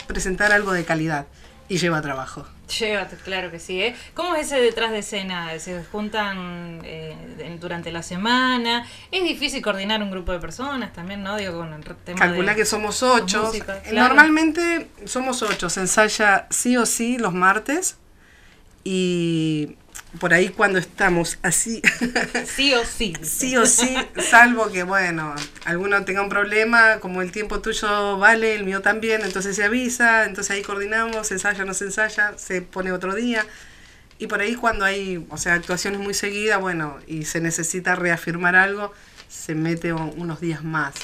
presentar 0.07 0.53
algo 0.53 0.73
de 0.73 0.85
calidad 0.85 1.27
y 1.69 1.79
lleva 1.79 2.01
trabajo. 2.01 2.47
Lleva, 2.79 3.07
claro 3.25 3.51
que 3.51 3.59
sí. 3.59 3.81
¿eh? 3.81 3.95
¿Cómo 4.15 4.35
es 4.35 4.47
ese 4.47 4.61
detrás 4.61 4.91
de 4.91 4.99
escena? 4.99 5.59
¿Se 5.59 5.85
juntan 5.85 6.81
eh, 6.85 7.57
durante 7.61 7.93
la 7.93 8.03
semana? 8.03 8.87
¿Es 9.11 9.23
difícil 9.23 9.63
coordinar 9.63 10.03
un 10.03 10.11
grupo 10.11 10.33
de 10.33 10.39
personas 10.39 10.93
también, 10.93 11.23
no? 11.23 11.37
Digo, 11.37 11.59
con 11.59 11.73
el 11.73 11.85
tema 11.85 12.19
Calcula 12.19 12.55
que 12.55 12.65
somos 12.65 13.03
ocho. 13.03 13.51
Normalmente 13.93 14.89
somos 15.05 15.43
ocho. 15.43 15.71
Se 15.71 15.81
ensaya 15.81 16.47
sí 16.51 16.77
o 16.77 16.87
sí 16.87 17.19
los 17.19 17.33
martes. 17.33 17.99
Y 18.85 19.77
por 20.19 20.35
ahí 20.35 20.49
cuando 20.49 20.79
estamos 20.79 21.39
así. 21.43 21.83
Sí 22.47 22.75
o 22.75 22.85
sí. 22.85 23.15
sí 23.23 23.57
o 23.57 23.67
sí, 23.67 23.97
salvo 24.31 24.71
que, 24.71 24.83
bueno, 24.83 25.35
alguno 25.65 26.05
tenga 26.05 26.23
un 26.23 26.29
problema, 26.29 26.99
como 27.01 27.23
el 27.23 27.33
tiempo 27.33 27.61
tuyo 27.61 28.19
vale, 28.19 28.55
el 28.55 28.65
mío 28.65 28.83
también, 28.83 29.23
entonces 29.23 29.57
se 29.57 29.65
avisa, 29.65 30.25
entonces 30.25 30.51
ahí 30.53 30.63
coordinamos, 30.63 31.27
se 31.27 31.35
ensaya, 31.35 31.65
no 31.65 31.75
se 31.75 31.87
ensaya, 31.87 32.37
se 32.37 32.63
pone 32.63 32.93
otro 32.93 33.15
día. 33.15 33.45
Y 34.19 34.29
por 34.29 34.41
ahí 34.41 34.55
cuando 34.55 34.85
hay, 34.85 35.27
o 35.29 35.37
sea, 35.37 35.55
actuaciones 35.55 36.01
muy 36.01 36.15
seguidas, 36.15 36.61
bueno, 36.61 36.99
y 37.07 37.25
se 37.25 37.41
necesita 37.41 37.95
reafirmar 37.97 38.57
algo, 38.57 38.93
se 39.29 39.55
mete 39.55 39.93
unos 39.93 40.41
días 40.41 40.65
más. 40.65 40.95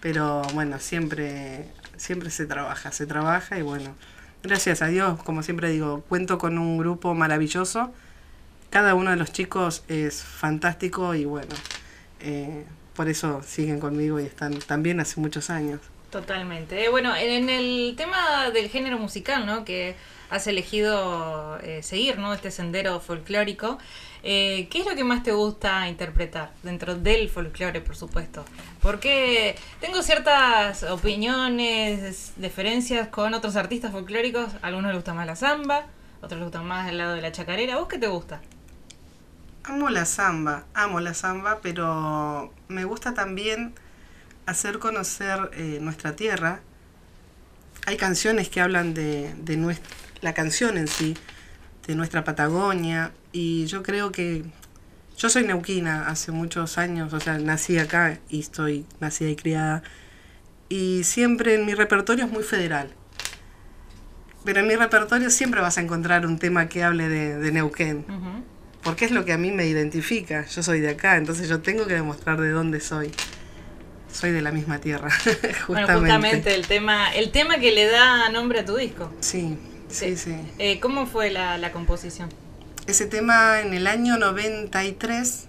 Pero 0.00 0.42
bueno, 0.54 0.78
siempre, 0.78 1.66
siempre 1.96 2.30
se 2.30 2.46
trabaja, 2.46 2.92
se 2.92 3.06
trabaja 3.06 3.58
y 3.58 3.62
bueno, 3.62 3.94
gracias 4.42 4.82
a 4.82 4.86
Dios, 4.86 5.22
como 5.22 5.42
siempre 5.42 5.70
digo, 5.70 6.04
cuento 6.08 6.38
con 6.38 6.58
un 6.58 6.78
grupo 6.78 7.14
maravilloso 7.14 7.92
cada 8.70 8.94
uno 8.94 9.10
de 9.10 9.16
los 9.16 9.32
chicos 9.32 9.82
es 9.88 10.22
fantástico 10.22 11.14
y 11.14 11.24
bueno, 11.24 11.54
eh, 12.20 12.64
por 12.94 13.08
eso 13.08 13.42
siguen 13.42 13.80
conmigo 13.80 14.20
y 14.20 14.24
están 14.24 14.58
también 14.58 15.00
hace 15.00 15.20
muchos 15.20 15.50
años. 15.50 15.80
Totalmente. 16.10 16.84
Eh, 16.84 16.88
bueno, 16.88 17.14
en 17.16 17.48
el 17.50 17.94
tema 17.96 18.50
del 18.50 18.68
género 18.68 18.98
musical, 18.98 19.46
¿no? 19.46 19.64
Que 19.64 19.94
has 20.30 20.46
elegido 20.46 21.58
eh, 21.62 21.82
seguir, 21.82 22.18
¿no? 22.18 22.32
Este 22.34 22.50
sendero 22.50 23.00
folclórico. 23.00 23.78
¿Qué 24.22 24.68
es 24.74 24.84
lo 24.84 24.94
que 24.94 25.04
más 25.04 25.22
te 25.22 25.32
gusta 25.32 25.88
interpretar 25.88 26.50
dentro 26.62 26.94
del 26.94 27.30
folclore, 27.30 27.80
por 27.80 27.96
supuesto? 27.96 28.44
Porque 28.82 29.56
tengo 29.80 30.02
ciertas 30.02 30.82
opiniones, 30.82 32.32
diferencias 32.36 33.08
con 33.08 33.32
otros 33.32 33.56
artistas 33.56 33.92
folclóricos. 33.92 34.48
A 34.60 34.66
algunos 34.66 34.88
les 34.88 34.96
gusta 34.96 35.14
más 35.14 35.26
la 35.26 35.36
samba, 35.36 35.86
otros 36.20 36.40
les 36.40 36.46
gusta 36.46 36.62
más 36.62 36.90
el 36.90 36.98
lado 36.98 37.14
de 37.14 37.22
la 37.22 37.32
chacarera. 37.32 37.76
¿Vos 37.76 37.88
qué 37.88 37.98
te 37.98 38.08
gusta? 38.08 38.42
Amo 39.68 39.90
la 39.90 40.06
samba, 40.06 40.64
amo 40.72 40.98
la 40.98 41.12
samba, 41.12 41.58
pero 41.60 42.54
me 42.68 42.84
gusta 42.84 43.12
también 43.12 43.74
hacer 44.46 44.78
conocer 44.78 45.50
eh, 45.52 45.78
nuestra 45.82 46.16
tierra. 46.16 46.60
Hay 47.84 47.98
canciones 47.98 48.48
que 48.48 48.62
hablan 48.62 48.94
de, 48.94 49.34
de 49.34 49.58
nuestra, 49.58 49.94
la 50.22 50.32
canción 50.32 50.78
en 50.78 50.88
sí, 50.88 51.18
de 51.86 51.94
nuestra 51.94 52.24
Patagonia, 52.24 53.12
y 53.30 53.66
yo 53.66 53.82
creo 53.82 54.10
que 54.10 54.42
yo 55.18 55.28
soy 55.28 55.44
neuquina 55.44 56.08
hace 56.08 56.32
muchos 56.32 56.78
años, 56.78 57.12
o 57.12 57.20
sea, 57.20 57.36
nací 57.36 57.78
acá 57.78 58.20
y 58.30 58.40
estoy 58.40 58.86
nacida 59.00 59.28
y 59.28 59.36
criada, 59.36 59.82
y 60.70 61.04
siempre 61.04 61.56
en 61.56 61.66
mi 61.66 61.74
repertorio 61.74 62.24
es 62.24 62.30
muy 62.30 62.42
federal. 62.42 62.94
Pero 64.46 64.60
en 64.60 64.66
mi 64.66 64.76
repertorio 64.76 65.28
siempre 65.28 65.60
vas 65.60 65.76
a 65.76 65.82
encontrar 65.82 66.24
un 66.24 66.38
tema 66.38 66.70
que 66.70 66.84
hable 66.84 67.10
de, 67.10 67.52
Neuquén 67.52 68.06
porque 68.82 69.04
es 69.04 69.10
lo 69.10 69.24
que 69.24 69.32
a 69.32 69.38
mí 69.38 69.50
me 69.50 69.66
identifica. 69.66 70.46
Yo 70.46 70.62
soy 70.62 70.80
de 70.80 70.90
acá, 70.90 71.16
entonces 71.16 71.48
yo 71.48 71.60
tengo 71.60 71.86
que 71.86 71.94
demostrar 71.94 72.40
de 72.40 72.50
dónde 72.50 72.80
soy. 72.80 73.12
Soy 74.10 74.30
de 74.30 74.40
la 74.40 74.52
misma 74.52 74.78
tierra, 74.78 75.10
justamente. 75.20 75.64
Bueno, 75.68 75.98
justamente 75.98 76.54
el 76.54 76.66
tema, 76.66 77.12
el 77.14 77.30
tema 77.30 77.58
que 77.58 77.72
le 77.72 77.86
da 77.86 78.28
nombre 78.30 78.60
a 78.60 78.64
tu 78.64 78.76
disco. 78.76 79.12
Sí, 79.20 79.58
sí, 79.88 80.16
sí. 80.16 80.34
Eh, 80.58 80.80
¿Cómo 80.80 81.06
fue 81.06 81.30
la, 81.30 81.58
la 81.58 81.72
composición? 81.72 82.30
Ese 82.86 83.06
tema 83.06 83.60
en 83.60 83.74
el 83.74 83.86
año 83.86 84.16
93, 84.16 85.46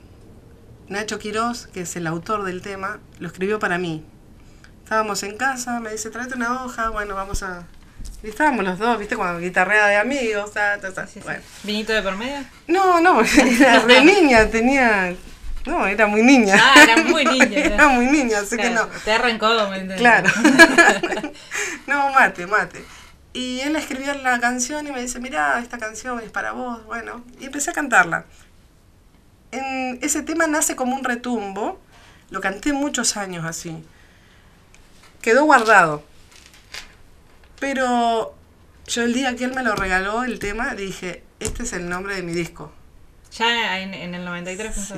Nacho 0.89 1.19
Quirós, 1.19 1.67
que 1.67 1.81
es 1.81 1.95
el 1.95 2.05
autor 2.05 2.43
del 2.43 2.61
tema, 2.61 2.99
lo 3.19 3.27
escribió 3.27 3.59
para 3.59 3.77
mí. 3.77 4.03
Estábamos 4.83 5.23
en 5.23 5.37
casa, 5.37 5.79
me 5.79 5.91
dice, 5.91 6.09
tráete 6.09 6.35
una 6.35 6.65
hoja, 6.65 6.89
bueno, 6.89 7.15
vamos 7.15 7.43
a, 7.43 7.65
y 8.21 8.27
estábamos 8.27 8.65
los 8.65 8.77
dos, 8.77 8.99
¿viste? 8.99 9.15
Cuando 9.15 9.39
guitarrea 9.39 9.87
de 9.87 9.95
amigos, 9.95 10.51
bueno. 11.23 11.41
¿Vinito 11.63 11.93
de 11.93 12.01
por 12.01 12.17
medio? 12.17 12.43
No, 12.67 12.99
no, 12.99 13.21
era 13.59 13.79
re 13.79 14.03
niña, 14.03 14.49
tenía. 14.49 15.15
No, 15.65 15.85
era 15.87 16.05
muy 16.07 16.21
niña. 16.21 16.55
Ah, 16.59 16.83
era 16.83 16.97
muy 17.03 17.23
niña. 17.37 17.59
Era, 17.59 17.87
muy 17.87 18.07
niña, 18.07 18.39
así 18.39 18.57
que 18.57 18.69
no. 18.71 18.87
Te 19.05 19.13
arrancó, 19.13 19.49
¿me 19.69 19.95
Claro. 19.95 20.29
no, 21.87 22.11
mate, 22.11 22.45
mate. 22.45 22.83
Y 23.31 23.61
él 23.61 23.75
escribió 23.75 24.13
la 24.15 24.39
canción 24.39 24.85
y 24.87 24.91
me 24.91 25.01
dice, 25.01 25.19
mirá, 25.19 25.59
esta 25.59 25.77
canción 25.77 26.19
es 26.19 26.31
para 26.31 26.51
vos, 26.51 26.83
bueno. 26.85 27.23
Y 27.39 27.45
empecé 27.45 27.69
a 27.69 27.73
cantarla. 27.73 28.25
En 29.51 29.99
ese 30.01 30.23
tema 30.23 30.47
nace 30.47 30.75
como 30.75 30.95
un 30.95 31.03
retumbo. 31.03 31.79
Lo 32.31 32.41
canté 32.41 32.73
muchos 32.73 33.15
años 33.15 33.45
así. 33.45 33.83
Quedó 35.21 35.45
guardado 35.45 36.08
pero 37.59 38.35
yo 38.87 39.03
el 39.03 39.13
día 39.13 39.35
que 39.35 39.45
él 39.45 39.53
me 39.53 39.63
lo 39.63 39.75
regaló, 39.75 40.23
el 40.23 40.39
tema, 40.39 40.75
dije, 40.75 41.23
este 41.39 41.63
es 41.63 41.73
el 41.73 41.89
nombre 41.89 42.15
de 42.15 42.23
mi 42.23 42.33
disco. 42.33 42.71
¿Ya 43.37 43.79
en, 43.79 43.93
el 43.93 44.25
93 44.25 44.75
Sí, 44.75 44.93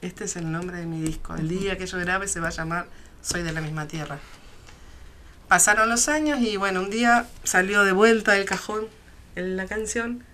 este 0.00 0.24
es 0.24 0.36
el 0.36 0.50
nombre 0.50 0.78
de 0.78 0.86
mi 0.86 1.00
disco. 1.00 1.34
El 1.34 1.48
día 1.48 1.76
que 1.76 1.86
yo 1.86 1.98
grabe 1.98 2.28
se 2.28 2.40
va 2.40 2.48
a 2.48 2.52
llamar 2.52 2.86
Soy 3.22 3.42
de 3.42 3.52
la 3.52 3.60
misma 3.60 3.86
tierra. 3.86 4.18
Pasaron 5.48 5.90
los 5.90 6.08
años 6.08 6.40
y 6.40 6.56
bueno, 6.56 6.80
un 6.80 6.90
día 6.90 7.26
salió 7.44 7.84
de 7.84 7.92
vuelta 7.92 8.32
del 8.32 8.44
cajón 8.44 8.86
la 9.34 9.66
canción, 9.66 10.24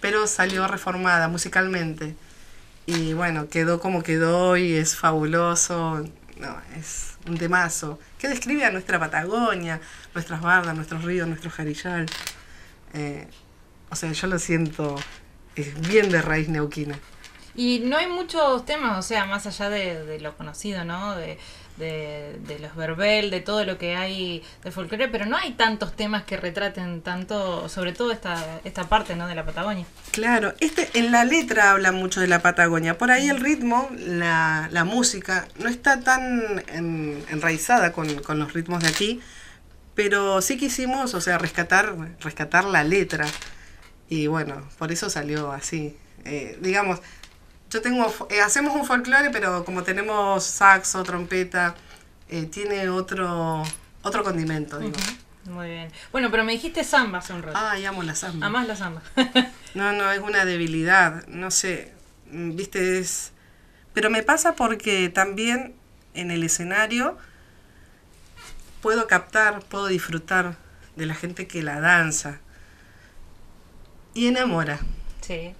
pero 0.00 0.26
salió 0.26 0.66
reformada 0.66 1.28
musicalmente. 1.28 2.14
Y 2.86 3.12
bueno, 3.12 3.48
quedó 3.48 3.80
como 3.80 4.02
quedó 4.02 4.56
y 4.56 4.74
es 4.74 4.96
fabuloso. 4.96 6.04
No, 6.38 6.56
es 6.76 7.17
un 7.28 7.38
temazo 7.38 7.98
que 8.18 8.28
describe 8.28 8.64
a 8.64 8.70
nuestra 8.70 8.98
Patagonia, 8.98 9.80
nuestras 10.14 10.40
bardas, 10.40 10.74
nuestros 10.74 11.04
ríos, 11.04 11.28
nuestro 11.28 11.50
jarillal. 11.50 12.06
Eh, 12.94 13.26
o 13.90 13.96
sea, 13.96 14.12
yo 14.12 14.26
lo 14.26 14.38
siento 14.38 14.96
es 15.54 15.88
bien 15.88 16.10
de 16.10 16.22
raíz 16.22 16.48
neuquina. 16.48 16.98
Y 17.54 17.80
no 17.80 17.96
hay 17.96 18.06
muchos 18.06 18.64
temas, 18.64 18.98
o 18.98 19.02
sea, 19.02 19.24
más 19.24 19.46
allá 19.46 19.68
de, 19.68 20.04
de 20.04 20.20
lo 20.20 20.36
conocido, 20.36 20.84
¿no? 20.84 21.16
De, 21.16 21.38
de, 21.78 22.58
los 22.60 22.74
verbel, 22.76 23.30
de 23.30 23.40
todo 23.40 23.64
lo 23.64 23.78
que 23.78 23.96
hay 23.96 24.42
de 24.64 24.70
folclore, 24.70 25.08
pero 25.08 25.26
no 25.26 25.36
hay 25.36 25.52
tantos 25.52 25.94
temas 25.94 26.24
que 26.24 26.36
retraten 26.36 27.02
tanto, 27.02 27.68
sobre 27.68 27.92
todo 27.92 28.12
esta, 28.12 28.60
esta 28.64 28.88
parte 28.88 29.16
¿no? 29.16 29.26
de 29.26 29.34
la 29.34 29.44
Patagonia. 29.44 29.86
Claro, 30.10 30.54
este 30.60 30.90
en 30.94 31.12
la 31.12 31.24
letra 31.24 31.72
habla 31.72 31.92
mucho 31.92 32.20
de 32.20 32.26
la 32.26 32.40
Patagonia. 32.40 32.98
Por 32.98 33.10
ahí 33.10 33.28
el 33.28 33.40
ritmo, 33.40 33.88
la, 33.96 34.68
la 34.72 34.84
música, 34.84 35.46
no 35.58 35.68
está 35.68 36.00
tan 36.00 36.64
en, 36.68 37.24
enraizada 37.30 37.92
con, 37.92 38.22
con 38.22 38.38
los 38.38 38.52
ritmos 38.52 38.82
de 38.82 38.88
aquí, 38.88 39.20
pero 39.94 40.40
sí 40.42 40.56
quisimos, 40.56 41.14
o 41.14 41.20
sea, 41.20 41.38
rescatar, 41.38 41.94
rescatar 42.20 42.64
la 42.64 42.84
letra. 42.84 43.26
Y 44.08 44.26
bueno, 44.26 44.66
por 44.78 44.92
eso 44.92 45.10
salió 45.10 45.52
así. 45.52 45.96
Eh, 46.24 46.58
digamos, 46.60 47.00
yo 47.70 47.82
tengo, 47.82 48.12
eh, 48.30 48.40
hacemos 48.40 48.74
un 48.74 48.86
folclore, 48.86 49.30
pero 49.30 49.64
como 49.64 49.82
tenemos 49.82 50.44
saxo, 50.44 51.02
trompeta, 51.02 51.74
eh, 52.28 52.46
tiene 52.46 52.88
otro, 52.88 53.62
otro 54.02 54.24
condimento, 54.24 54.78
digo. 54.78 54.96
Muy 55.44 55.68
bien. 55.68 55.90
Bueno, 56.12 56.30
pero 56.30 56.44
me 56.44 56.52
dijiste 56.52 56.84
samba 56.84 57.18
hace 57.18 57.32
un 57.32 57.42
rato. 57.42 57.58
Ay, 57.58 57.84
amo 57.86 58.02
la 58.02 58.14
samba. 58.14 58.46
Amás 58.46 58.66
la 58.66 58.76
samba. 58.76 59.02
no, 59.74 59.92
no, 59.92 60.10
es 60.12 60.20
una 60.20 60.44
debilidad, 60.44 61.26
no 61.26 61.50
sé, 61.50 61.92
mm, 62.30 62.56
viste, 62.56 62.98
es... 62.98 63.32
Pero 63.94 64.10
me 64.10 64.22
pasa 64.22 64.54
porque 64.54 65.08
también 65.08 65.74
en 66.14 66.30
el 66.30 66.44
escenario 66.44 67.16
puedo 68.80 69.06
captar, 69.06 69.60
puedo 69.64 69.86
disfrutar 69.86 70.56
de 70.96 71.06
la 71.06 71.14
gente 71.14 71.46
que 71.46 71.62
la 71.62 71.80
danza. 71.80 72.40
Y 74.14 74.28
enamora. 74.28 74.78
Sí. 75.20 75.54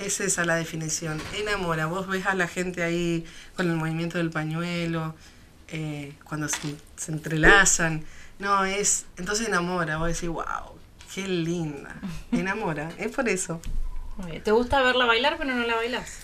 Es 0.00 0.20
esa 0.20 0.44
la 0.44 0.56
definición, 0.56 1.20
enamora. 1.36 1.86
Vos 1.86 2.08
ves 2.08 2.26
a 2.26 2.34
la 2.34 2.48
gente 2.48 2.82
ahí 2.82 3.24
con 3.54 3.68
el 3.70 3.76
movimiento 3.76 4.18
del 4.18 4.30
pañuelo, 4.30 5.14
eh, 5.68 6.14
cuando 6.24 6.48
se, 6.48 6.76
se, 6.96 7.12
entrelazan. 7.12 8.04
No, 8.38 8.64
es. 8.64 9.04
Entonces 9.18 9.46
enamora. 9.46 9.98
Vos 9.98 10.08
decís, 10.08 10.28
wow, 10.28 10.78
qué 11.14 11.28
linda. 11.28 11.94
Enamora, 12.32 12.90
es 12.98 13.12
por 13.12 13.28
eso. 13.28 13.60
¿Te 14.42 14.50
gusta 14.50 14.82
verla 14.82 15.04
bailar, 15.06 15.36
pero 15.38 15.54
no 15.54 15.66
la 15.66 15.76
bailas? 15.76 16.20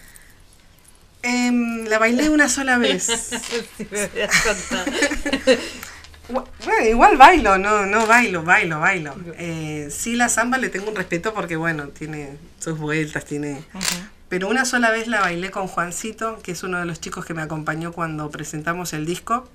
Eh, 1.23 1.51
la 1.89 1.99
bailé 1.99 2.29
una 2.31 2.49
sola 2.49 2.79
vez. 2.79 3.05
sí, 3.77 3.87
me. 3.91 4.09
Bueno, 6.29 6.87
igual 6.89 7.17
bailo, 7.17 7.57
no, 7.59 7.87
no 7.87 8.07
bailo, 8.07 8.43
bailo, 8.43 8.81
bailo. 8.81 9.15
Eh, 9.39 9.89
sí, 9.91 10.17
la 10.17 10.29
samba 10.29 10.59
le 10.59 10.69
tengo 10.69 10.91
un 10.91 10.97
respeto 10.97 11.33
porque, 11.33 11.57
bueno, 11.57 11.89
tiene 11.89 12.37
sus 12.59 12.79
vueltas, 12.79 13.25
tiene... 13.25 13.65
Uh 13.75 13.79
-huh. 13.79 14.09
Pero 14.29 14.49
una 14.49 14.65
sola 14.65 14.91
vez 14.91 15.07
la 15.07 15.21
bailé 15.21 15.51
con 15.53 15.69
Juancito, 15.69 16.41
que 16.43 16.53
es 16.53 16.63
uno 16.65 16.79
de 16.79 16.85
los 16.85 17.01
chicos 17.01 17.25
que 17.25 17.33
me 17.33 17.43
acompañó 17.43 17.93
cuando 17.93 18.29
presentamos 18.31 18.93
el 18.93 19.07
disco. 19.07 19.49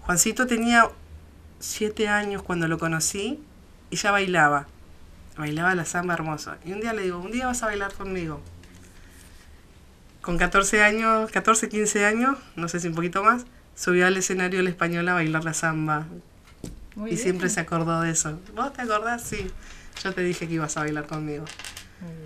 Juancito 0.00 0.46
tenía 0.46 0.88
siete 1.60 2.08
años 2.08 2.42
cuando 2.42 2.66
lo 2.66 2.78
conocí 2.78 3.42
y 3.90 3.96
ya 3.96 4.10
bailaba. 4.10 4.66
Bailaba 5.36 5.74
la 5.74 5.84
samba 5.84 6.14
hermoso. 6.14 6.54
Y 6.64 6.72
un 6.72 6.80
día 6.80 6.94
le 6.94 7.02
digo, 7.02 7.18
un 7.18 7.30
día 7.30 7.46
vas 7.46 7.62
a 7.62 7.66
bailar 7.66 7.92
conmigo. 7.92 8.40
Con 10.22 10.38
14 10.38 10.82
años, 10.82 11.30
14, 11.30 11.68
15 11.68 12.06
años, 12.06 12.38
no 12.56 12.68
sé 12.68 12.80
si 12.80 12.88
un 12.88 12.94
poquito 12.94 13.22
más, 13.22 13.44
subió 13.74 14.06
al 14.06 14.16
escenario 14.16 14.60
el 14.60 14.68
español 14.68 15.08
a 15.08 15.14
bailar 15.14 15.44
la 15.44 15.54
samba. 15.54 16.06
Muy 16.94 17.10
y 17.10 17.14
bien. 17.14 17.22
siempre 17.22 17.48
se 17.48 17.60
acordó 17.60 18.00
de 18.00 18.10
eso. 18.10 18.40
¿Vos 18.54 18.72
te 18.72 18.82
acordás? 18.82 19.22
Sí. 19.22 19.50
Yo 20.02 20.12
te 20.12 20.22
dije 20.22 20.46
que 20.46 20.54
ibas 20.54 20.76
a 20.76 20.80
bailar 20.80 21.06
conmigo. 21.06 21.44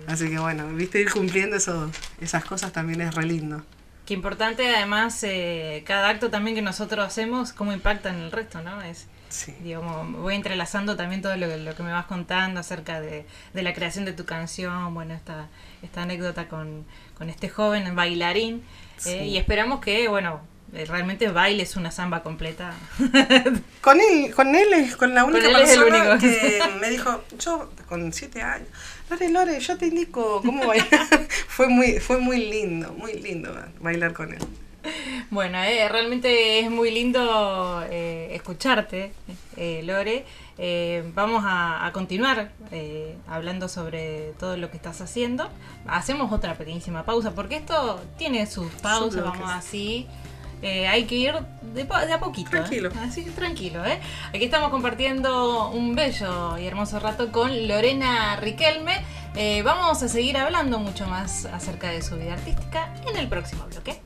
Así 0.07 0.29
que 0.29 0.39
bueno, 0.39 0.67
viste 0.69 0.99
ir 0.99 1.11
cumpliendo 1.11 1.55
eso, 1.55 1.89
esas 2.19 2.43
cosas 2.43 2.71
también 2.71 3.01
es 3.01 3.15
re 3.15 3.25
lindo. 3.25 3.63
Qué 4.05 4.13
importante 4.15 4.75
además 4.75 5.23
eh, 5.23 5.83
cada 5.85 6.09
acto 6.09 6.31
también 6.31 6.55
que 6.55 6.63
nosotros 6.63 7.05
hacemos, 7.05 7.53
cómo 7.53 7.71
impacta 7.71 8.09
en 8.09 8.15
el 8.15 8.31
resto, 8.31 8.61
¿no? 8.61 8.81
Es, 8.81 9.05
sí. 9.29 9.53
digamos, 9.61 10.11
voy 10.19 10.33
entrelazando 10.33 10.95
también 10.95 11.21
todo 11.21 11.37
lo, 11.37 11.55
lo 11.57 11.75
que 11.75 11.83
me 11.83 11.91
vas 11.91 12.07
contando 12.07 12.59
acerca 12.59 12.99
de, 12.99 13.25
de, 13.53 13.63
la 13.63 13.73
creación 13.73 14.05
de 14.05 14.13
tu 14.13 14.25
canción, 14.25 14.93
bueno, 14.95 15.13
esta, 15.13 15.47
esta 15.83 16.01
anécdota 16.01 16.47
con, 16.47 16.85
con 17.15 17.29
este 17.29 17.49
joven 17.49 17.95
bailarín. 17.95 18.63
Sí. 18.97 19.11
Eh, 19.11 19.27
y 19.27 19.37
esperamos 19.37 19.79
que, 19.79 20.07
bueno, 20.07 20.41
eh, 20.73 20.85
realmente 20.85 21.29
bailes 21.29 21.75
una 21.75 21.91
samba 21.91 22.23
completa. 22.23 22.73
con 23.81 23.99
él, 23.99 24.33
con 24.33 24.55
él 24.55 24.73
es 24.73 24.95
con 24.95 25.13
la 25.13 25.25
única 25.25 25.45
con 25.45 25.53
persona 25.53 26.17
que 26.17 26.61
me 26.81 26.89
dijo, 26.89 27.23
yo 27.37 27.71
con 27.87 28.11
siete 28.13 28.41
años, 28.41 28.67
Lore, 29.09 29.29
Lore, 29.29 29.59
yo 29.59 29.77
te 29.77 29.87
indico 29.87 30.41
cómo 30.45 30.67
bailar. 30.67 31.07
fue 31.47 31.67
muy, 31.67 31.99
fue 31.99 32.19
muy 32.19 32.49
lindo, 32.49 32.93
muy 32.93 33.13
lindo 33.13 33.55
bailar 33.79 34.13
con 34.13 34.33
él. 34.33 34.39
Bueno, 35.29 35.61
eh, 35.63 35.87
realmente 35.89 36.59
es 36.59 36.71
muy 36.71 36.91
lindo 36.91 37.83
eh, 37.89 38.29
escucharte, 38.33 39.11
eh, 39.57 39.81
Lore. 39.83 40.25
vamos 41.13 41.43
a, 41.45 41.85
a 41.85 41.91
continuar 41.91 42.51
hablando 43.27 43.67
sobre 43.67 44.33
todo 44.39 44.57
lo 44.57 44.69
que 44.71 44.77
estás 44.77 45.01
haciendo. 45.01 45.49
Hacemos 45.87 46.31
otra 46.31 46.55
pequeñísima 46.55 47.03
pausa, 47.05 47.31
porque 47.35 47.57
esto 47.57 48.01
tiene 48.17 48.45
sus 48.47 48.71
pausas, 48.73 49.23
vamos 49.23 49.49
así. 49.51 50.07
Eh, 50.61 50.87
hay 50.87 51.05
que 51.05 51.15
ir 51.15 51.33
de, 51.73 51.83
de 51.83 52.13
a 52.13 52.19
poquito. 52.19 52.49
Tranquilo. 52.49 52.89
¿eh? 52.89 52.99
Así 53.01 53.23
tranquilo, 53.23 53.85
¿eh? 53.85 53.99
Aquí 54.29 54.43
estamos 54.45 54.69
compartiendo 54.69 55.69
un 55.69 55.95
bello 55.95 56.57
y 56.57 56.65
hermoso 56.65 56.99
rato 56.99 57.31
con 57.31 57.67
Lorena 57.67 58.35
Riquelme. 58.35 59.01
Eh, 59.35 59.61
vamos 59.63 60.01
a 60.03 60.07
seguir 60.07 60.37
hablando 60.37 60.79
mucho 60.79 61.07
más 61.07 61.45
acerca 61.45 61.89
de 61.91 62.01
su 62.01 62.17
vida 62.17 62.33
artística 62.33 62.93
en 63.09 63.17
el 63.17 63.27
próximo 63.27 63.65
bloque. 63.65 64.01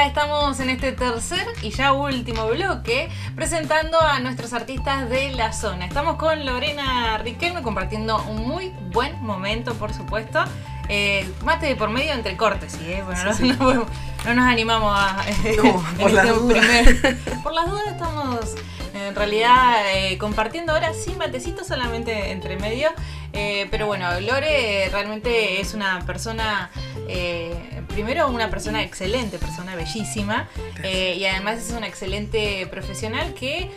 Acá 0.00 0.06
estamos 0.08 0.60
en 0.60 0.70
este 0.70 0.92
tercer 0.92 1.46
y 1.60 1.70
ya 1.70 1.92
último 1.92 2.46
bloque 2.46 3.10
presentando 3.36 4.00
a 4.00 4.18
nuestros 4.20 4.54
artistas 4.54 5.10
de 5.10 5.30
la 5.32 5.52
zona. 5.52 5.84
Estamos 5.84 6.16
con 6.16 6.46
Lorena 6.46 7.18
Riquelme 7.18 7.60
compartiendo 7.60 8.22
un 8.22 8.48
muy 8.48 8.72
buen 8.92 9.22
momento, 9.22 9.74
por 9.74 9.92
supuesto. 9.92 10.42
Eh, 10.88 11.30
mate 11.44 11.66
de 11.66 11.76
por 11.76 11.90
medio 11.90 12.14
entre 12.14 12.36
cortes, 12.38 12.72
¿sí? 12.72 12.92
Eh? 12.92 13.02
Bueno, 13.04 13.34
sí, 13.34 13.48
no, 13.48 13.54
sí. 13.54 13.58
No, 14.24 14.34
no, 14.34 14.34
nos 14.34 14.46
animamos 14.46 14.90
a... 14.98 15.22
No, 15.62 15.82
por, 15.98 16.12
las 16.12 16.32
primer, 16.32 17.18
por 17.42 17.52
las 17.52 17.68
dudas 17.68 17.86
estamos 17.88 18.54
en 18.94 19.14
realidad 19.14 19.82
eh, 19.94 20.18
compartiendo 20.18 20.72
ahora 20.72 20.94
sin 20.94 21.18
matecito 21.18 21.64
solamente 21.64 22.30
entre 22.30 22.56
medio. 22.56 22.90
Eh, 23.32 23.68
pero 23.70 23.86
bueno, 23.86 24.20
Lore 24.20 24.88
realmente 24.90 25.60
es 25.60 25.74
una 25.74 26.00
persona, 26.06 26.70
eh, 27.08 27.79
primero 27.90 28.28
una 28.28 28.50
persona 28.50 28.82
excelente, 28.82 29.38
persona 29.38 29.74
bellísima, 29.74 30.48
eh, 30.82 31.16
y 31.18 31.24
además 31.26 31.58
es 31.58 31.70
una 31.72 31.86
excelente 31.86 32.66
profesional 32.70 33.34
que 33.34 33.70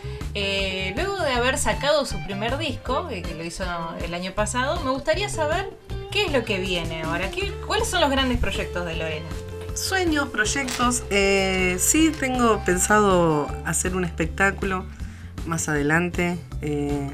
luego 0.96 1.20
de 1.20 1.32
haber 1.32 1.58
sacado 1.58 2.06
su 2.06 2.22
primer 2.24 2.58
disco, 2.58 3.08
que 3.08 3.34
lo 3.36 3.44
hizo 3.44 3.64
el 4.04 4.14
año 4.14 4.32
pasado, 4.32 4.80
me 4.80 4.90
gustaría 4.90 5.28
saber 5.28 5.70
qué 6.10 6.26
es 6.26 6.32
lo 6.32 6.44
que 6.44 6.58
viene 6.58 7.02
ahora, 7.02 7.30
¿Qué, 7.30 7.52
cuáles 7.66 7.88
son 7.88 8.00
los 8.00 8.10
grandes 8.10 8.38
proyectos 8.38 8.84
de 8.86 8.96
Lorena. 8.96 9.26
Sueños, 9.74 10.28
proyectos, 10.28 11.02
sí 11.78 12.12
tengo 12.18 12.64
pensado 12.64 13.48
hacer 13.64 13.96
un 13.96 14.04
espectáculo 14.04 14.86
más 15.46 15.68
adelante. 15.68 16.38
Eh, 16.62 17.10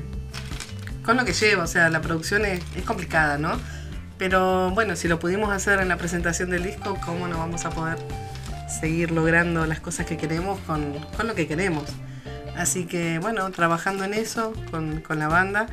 con 1.05 1.17
lo 1.17 1.25
que 1.25 1.33
lleva, 1.33 1.65
o 1.65 1.67
sea, 1.67 1.89
la 1.89 2.01
producción 2.01 2.45
es, 2.45 2.61
es, 2.77 2.85
complicada, 2.85 3.39
¿no? 3.39 3.59
Pero 4.21 4.71
bueno, 4.73 4.97
si 4.97 5.09
lo 5.09 5.19
pudimos 5.19 5.51
hacer 5.51 5.81
en 5.81 5.89
la 5.89 5.97
presentación 5.97 6.51
del 6.51 6.63
disco, 6.63 6.99
¿cómo 7.07 7.27
no 7.27 7.39
vamos 7.39 7.65
a 7.65 7.71
poder 7.71 7.97
seguir 8.69 9.13
logrando 9.13 9.65
las 9.65 9.81
cosas 9.81 10.05
que 10.05 10.19
queremos 10.19 10.61
con, 10.61 10.93
con 11.17 11.27
lo 11.27 11.35
que 11.35 11.49
queremos? 11.49 11.85
Así 12.55 12.85
que 12.85 13.19
bueno, 13.19 13.51
trabajando 13.51 14.05
en 14.05 14.13
eso 14.13 14.53
con, 14.71 15.01
con 15.01 15.19
la 15.19 15.29
banda 15.29 15.69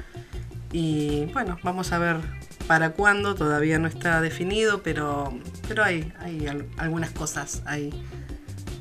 y 0.71 1.25
bueno, 1.33 1.59
vamos 1.61 1.91
a 1.91 1.97
ver 1.97 2.21
para 2.67 2.91
cuándo, 2.91 3.35
todavía 3.35 3.79
no 3.79 3.89
está 3.89 4.21
definido, 4.21 4.81
pero, 4.81 5.37
pero 5.67 5.83
hay, 5.83 6.13
hay 6.21 6.47
algunas 6.77 7.11
cosas 7.11 7.63
ahí 7.65 7.89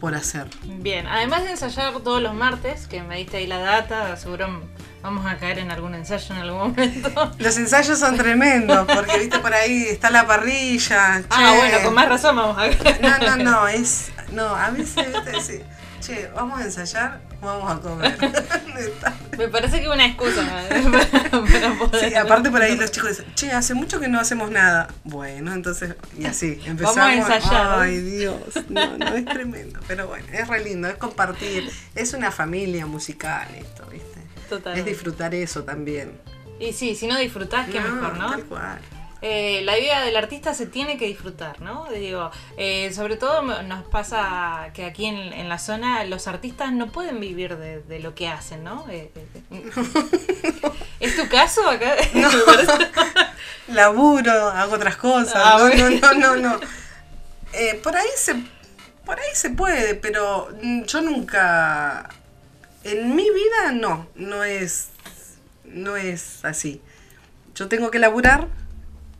por 0.00 0.14
hacer. 0.14 0.46
Bien, 0.78 1.08
además 1.08 1.42
de 1.42 1.50
ensayar 1.50 1.92
todos 2.04 2.22
los 2.22 2.34
martes, 2.34 2.86
que 2.86 3.02
me 3.02 3.16
diste 3.16 3.38
ahí 3.38 3.48
la 3.48 3.58
data, 3.58 4.16
seguro 4.16 4.62
vamos 5.06 5.24
a 5.24 5.36
caer 5.36 5.60
en 5.60 5.70
algún 5.70 5.94
ensayo 5.94 6.34
en 6.34 6.40
algún 6.40 6.58
momento. 6.58 7.32
Los 7.38 7.56
ensayos 7.56 7.96
son 7.98 8.16
tremendos, 8.16 8.86
porque 8.92 9.18
viste 9.18 9.38
por 9.38 9.54
ahí 9.54 9.84
está 9.84 10.10
la 10.10 10.26
parrilla. 10.26 11.22
Ah, 11.30 11.52
che. 11.52 11.56
bueno, 11.56 11.78
con 11.84 11.94
más 11.94 12.08
razón 12.08 12.34
vamos 12.34 12.58
a 12.58 12.68
caer. 12.76 13.00
No, 13.00 13.18
no, 13.18 13.36
no, 13.36 13.68
es. 13.68 14.10
No, 14.32 14.56
a 14.56 14.70
veces 14.70 15.06
viste, 15.06 15.40
sí, 15.40 15.60
che, 16.00 16.28
vamos 16.34 16.58
a 16.58 16.64
ensayar, 16.64 17.20
vamos 17.40 17.70
a 17.70 17.80
comer. 17.80 18.18
Me 19.38 19.46
parece 19.46 19.78
que 19.78 19.84
es 19.84 19.92
una 19.92 20.06
excusa 20.06 20.42
para, 20.44 21.42
para 21.46 21.78
poder. 21.78 22.10
Sí, 22.10 22.14
aparte 22.16 22.50
por 22.50 22.62
ahí 22.62 22.76
los 22.76 22.90
chicos 22.90 23.10
dicen, 23.10 23.26
che, 23.36 23.52
hace 23.52 23.74
mucho 23.74 24.00
que 24.00 24.08
no 24.08 24.18
hacemos 24.18 24.50
nada. 24.50 24.88
Bueno, 25.04 25.52
entonces, 25.52 25.94
y 26.18 26.24
así, 26.24 26.60
empezamos. 26.64 26.96
Vamos 26.96 27.30
a 27.30 27.36
ensayar. 27.36 27.78
Ay, 27.78 28.00
Dios, 28.00 28.40
no, 28.68 28.98
no, 28.98 29.06
es 29.14 29.24
tremendo. 29.24 29.78
Pero 29.86 30.08
bueno, 30.08 30.26
es 30.32 30.48
re 30.48 30.64
lindo, 30.64 30.88
es 30.88 30.96
compartir. 30.96 31.70
Es 31.94 32.12
una 32.12 32.32
familia 32.32 32.86
musical 32.86 33.46
esto, 33.54 33.86
¿viste? 33.86 34.15
Es 34.74 34.84
disfrutar 34.84 35.34
eso 35.34 35.64
también. 35.64 36.20
Y 36.58 36.72
sí, 36.72 36.94
si 36.94 37.06
no 37.06 37.18
disfrutás, 37.18 37.68
qué 37.68 37.80
mejor, 37.80 38.16
¿no? 38.16 38.30
Tal 38.30 38.44
cual. 38.44 38.78
Eh, 39.22 39.62
la 39.64 39.76
vida 39.76 40.02
del 40.02 40.16
artista 40.16 40.52
se 40.54 40.66
tiene 40.66 40.98
que 40.98 41.06
disfrutar, 41.06 41.60
¿no? 41.60 41.86
Digo, 41.92 42.30
eh, 42.58 42.92
sobre 42.92 43.16
todo 43.16 43.42
nos 43.62 43.84
pasa 43.84 44.70
que 44.74 44.84
aquí 44.84 45.06
en, 45.06 45.16
en 45.16 45.48
la 45.48 45.58
zona 45.58 46.04
los 46.04 46.28
artistas 46.28 46.72
no 46.72 46.88
pueden 46.88 47.18
vivir 47.18 47.56
de, 47.56 47.80
de 47.82 47.98
lo 47.98 48.14
que 48.14 48.28
hacen, 48.28 48.62
¿no? 48.62 48.86
Eh, 48.90 49.10
eh, 49.50 49.70
¿Es 51.00 51.16
tu 51.16 51.28
caso 51.28 51.68
acá? 51.68 51.96
No. 52.14 52.28
Laburo, 53.74 54.30
hago 54.30 54.74
otras 54.76 54.96
cosas. 54.96 55.34
Ah, 55.34 55.56
no, 55.58 55.66
bueno. 55.66 55.90
no, 55.90 56.14
no, 56.14 56.36
no, 56.36 56.58
no. 56.58 56.60
Eh, 57.52 57.80
por 57.82 57.96
ahí 57.96 58.08
se 58.16 58.36
por 59.04 59.18
ahí 59.18 59.34
se 59.34 59.50
puede, 59.50 59.94
pero 59.94 60.48
mm, 60.62 60.82
yo 60.82 61.00
nunca 61.00 62.08
en 62.92 63.14
mi 63.16 63.24
vida 63.24 63.72
no, 63.72 64.06
no 64.14 64.44
es 64.44 64.88
no 65.64 65.96
es 65.96 66.44
así. 66.44 66.80
Yo 67.54 67.68
tengo 67.68 67.90
que 67.90 67.98
laburar 67.98 68.48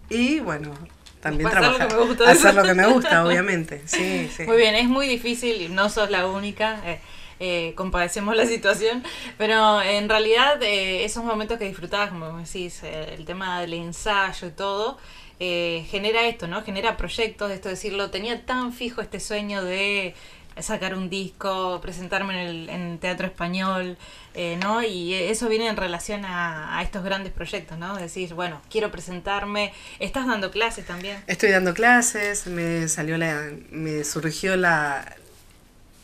y 0.09 0.41
bueno, 0.41 0.75
también 1.21 1.49
Hacer 1.49 1.63
lo 1.63 1.73
que 1.73 1.77
trabajar. 1.79 1.99
me 2.01 2.07
gusta. 2.07 2.31
Hacer 2.31 2.55
lo 2.55 2.63
que 2.63 2.75
me 2.75 2.87
gusta, 2.87 3.25
obviamente. 3.27 3.83
Sí, 3.87 4.31
sí. 4.35 4.45
Muy 4.45 4.57
bien, 4.57 4.75
es 4.75 4.89
muy 4.89 5.09
difícil 5.09 5.61
y 5.63 5.69
no 5.69 5.89
sos 5.91 6.11
la 6.11 6.27
única. 6.27 6.81
eh, 6.85 7.01
eh, 7.39 7.75
compadecemos 7.77 8.35
la 8.35 8.47
situación, 8.47 9.05
pero 9.37 9.83
en 9.83 10.09
realidad 10.09 10.63
eh, 10.63 11.05
esos 11.05 11.23
momentos 11.23 11.59
que 11.59 11.67
disfrutabas, 11.67 12.09
como 12.09 12.39
decís, 12.39 12.81
eh, 12.83 13.13
el 13.19 13.27
tema 13.27 13.61
del 13.61 13.75
ensayo 13.75 14.49
y 14.49 14.53
todo, 14.53 14.97
genera 15.39 16.27
esto, 16.27 16.47
¿no? 16.47 16.63
Genera 16.65 16.97
proyectos, 16.97 17.51
esto 17.51 17.69
de 17.69 17.75
decirlo, 17.75 18.11
tenía 18.11 18.47
tan 18.47 18.73
fijo 18.73 19.03
este 19.03 19.21
sueño 19.21 19.63
de 19.63 20.15
sacar 20.61 20.95
un 20.95 21.11
disco, 21.11 21.81
presentarme 21.81 22.43
en 22.43 22.49
el 22.49 22.69
en 22.69 22.99
teatro 22.99 23.27
español, 23.27 23.99
eh, 24.35 24.59
¿no? 24.63 24.83
Y 24.83 25.15
eso 25.15 25.49
viene 25.49 25.69
en 25.69 25.77
relación 25.77 26.25
a, 26.25 26.81
estos 26.83 27.05
grandes 27.05 27.33
proyectos, 27.33 27.79
¿no? 27.79 27.97
Decir, 27.97 28.35
bueno, 28.35 28.61
quiero 28.71 28.91
presentarme, 28.91 29.73
estás 29.99 30.27
dando 30.27 30.51
clases 30.51 30.87
también. 30.87 31.23
Estoy 31.27 31.51
dando 31.51 31.75
clases, 31.75 32.47
me 32.47 32.89
salió 32.89 33.19
la, 33.19 33.51
me 33.71 34.05
surgió 34.05 34.57
la, 34.57 35.17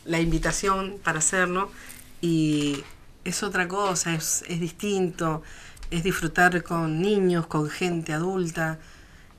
la 0.05 0.19
invitación 0.19 0.99
para 1.03 1.19
hacerlo 1.19 1.71
y 2.21 2.83
es 3.23 3.43
otra 3.43 3.67
cosa, 3.67 4.13
es, 4.13 4.43
es 4.47 4.59
distinto, 4.59 5.43
es 5.91 6.03
disfrutar 6.03 6.63
con 6.63 7.01
niños, 7.01 7.47
con 7.47 7.69
gente 7.69 8.13
adulta, 8.13 8.79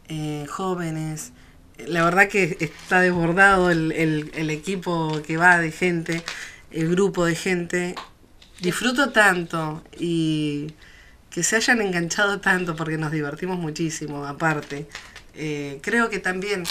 eh, 0.09 0.46
jóvenes. 0.48 1.33
La 1.79 2.05
verdad 2.05 2.29
que 2.29 2.57
está 2.61 3.01
desbordado 3.01 3.71
el, 3.71 3.93
el, 3.93 4.31
el 4.35 4.51
equipo 4.51 5.21
que 5.27 5.37
va 5.37 5.59
de 5.59 5.71
gente, 5.73 6.23
el 6.71 6.89
grupo 6.91 7.25
de 7.25 7.35
gente. 7.35 7.95
Disfruto 8.61 9.11
tanto 9.11 9.83
y 9.99 10.75
que 11.31 11.43
se 11.43 11.57
hayan 11.57 11.81
enganchado 11.81 12.41
tanto 12.41 12.77
porque 12.77 12.97
nos 12.97 13.11
divertimos 13.11 13.59
muchísimo, 13.59 14.25
aparte. 14.25 14.87
Eh, 15.35 15.81
creo 15.83 16.09
que 16.09 16.21
también 16.21 16.63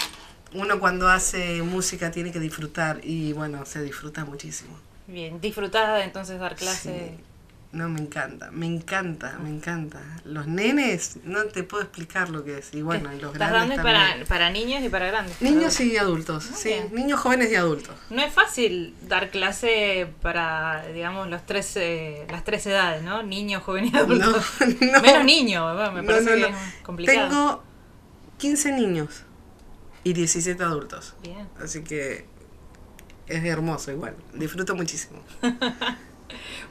uno 0.54 0.80
cuando 0.80 1.08
hace 1.08 1.60
música 1.62 2.10
tiene 2.10 2.32
que 2.32 2.40
disfrutar 2.40 3.00
y 3.02 3.34
bueno, 3.34 3.66
se 3.66 3.82
disfruta 3.82 4.24
muchísimo. 4.24 4.78
Bien, 5.06 5.38
disfrutás 5.40 5.98
de 5.98 6.04
entonces 6.04 6.40
dar 6.40 6.56
clase. 6.56 7.16
Sí. 7.18 7.24
No, 7.74 7.88
me 7.88 8.00
encanta, 8.00 8.52
me 8.52 8.66
encanta, 8.66 9.36
me 9.42 9.50
encanta. 9.50 10.00
Los 10.24 10.46
nenes, 10.46 11.18
no 11.24 11.44
te 11.46 11.64
puedo 11.64 11.82
explicar 11.82 12.30
lo 12.30 12.44
que 12.44 12.58
es. 12.58 12.72
Y 12.72 12.82
bueno, 12.82 13.12
y 13.12 13.20
los 13.20 13.32
Estás 13.32 13.50
grandes 13.50 13.78
dando 13.78 13.82
para, 13.82 14.24
para 14.26 14.50
niños 14.50 14.84
y 14.84 14.88
para 14.88 15.08
grandes. 15.08 15.42
Niños 15.42 15.80
y 15.80 15.96
adultos, 15.96 16.50
Muy 16.52 16.60
sí, 16.60 16.74
niños 16.92 17.18
jóvenes 17.18 17.50
y 17.50 17.56
adultos. 17.56 17.96
No 18.10 18.22
es 18.22 18.32
fácil 18.32 18.94
dar 19.08 19.30
clase 19.30 20.08
para, 20.22 20.86
digamos, 20.94 21.28
los 21.28 21.44
tres, 21.46 21.76
eh, 21.76 22.24
las 22.30 22.44
tres 22.44 22.64
edades, 22.66 23.02
¿no? 23.02 23.24
Niños, 23.24 23.64
jóvenes 23.64 23.92
y 23.92 23.96
adultos. 23.96 24.44
No, 24.60 24.66
no. 24.92 25.00
Menos 25.00 25.24
niños, 25.24 25.74
bueno, 25.74 25.92
me 25.92 26.02
No, 26.02 26.06
parece 26.06 26.34
que 26.36 26.46
es 26.46 26.56
complicado. 26.84 27.28
Tengo 27.28 27.62
15 28.38 28.72
niños 28.72 29.24
y 30.04 30.12
17 30.12 30.62
adultos. 30.62 31.14
Bien. 31.24 31.48
Así 31.60 31.82
que 31.82 32.24
es 33.26 33.44
hermoso 33.44 33.90
igual. 33.90 34.14
Disfruto 34.32 34.76
muchísimo. 34.76 35.20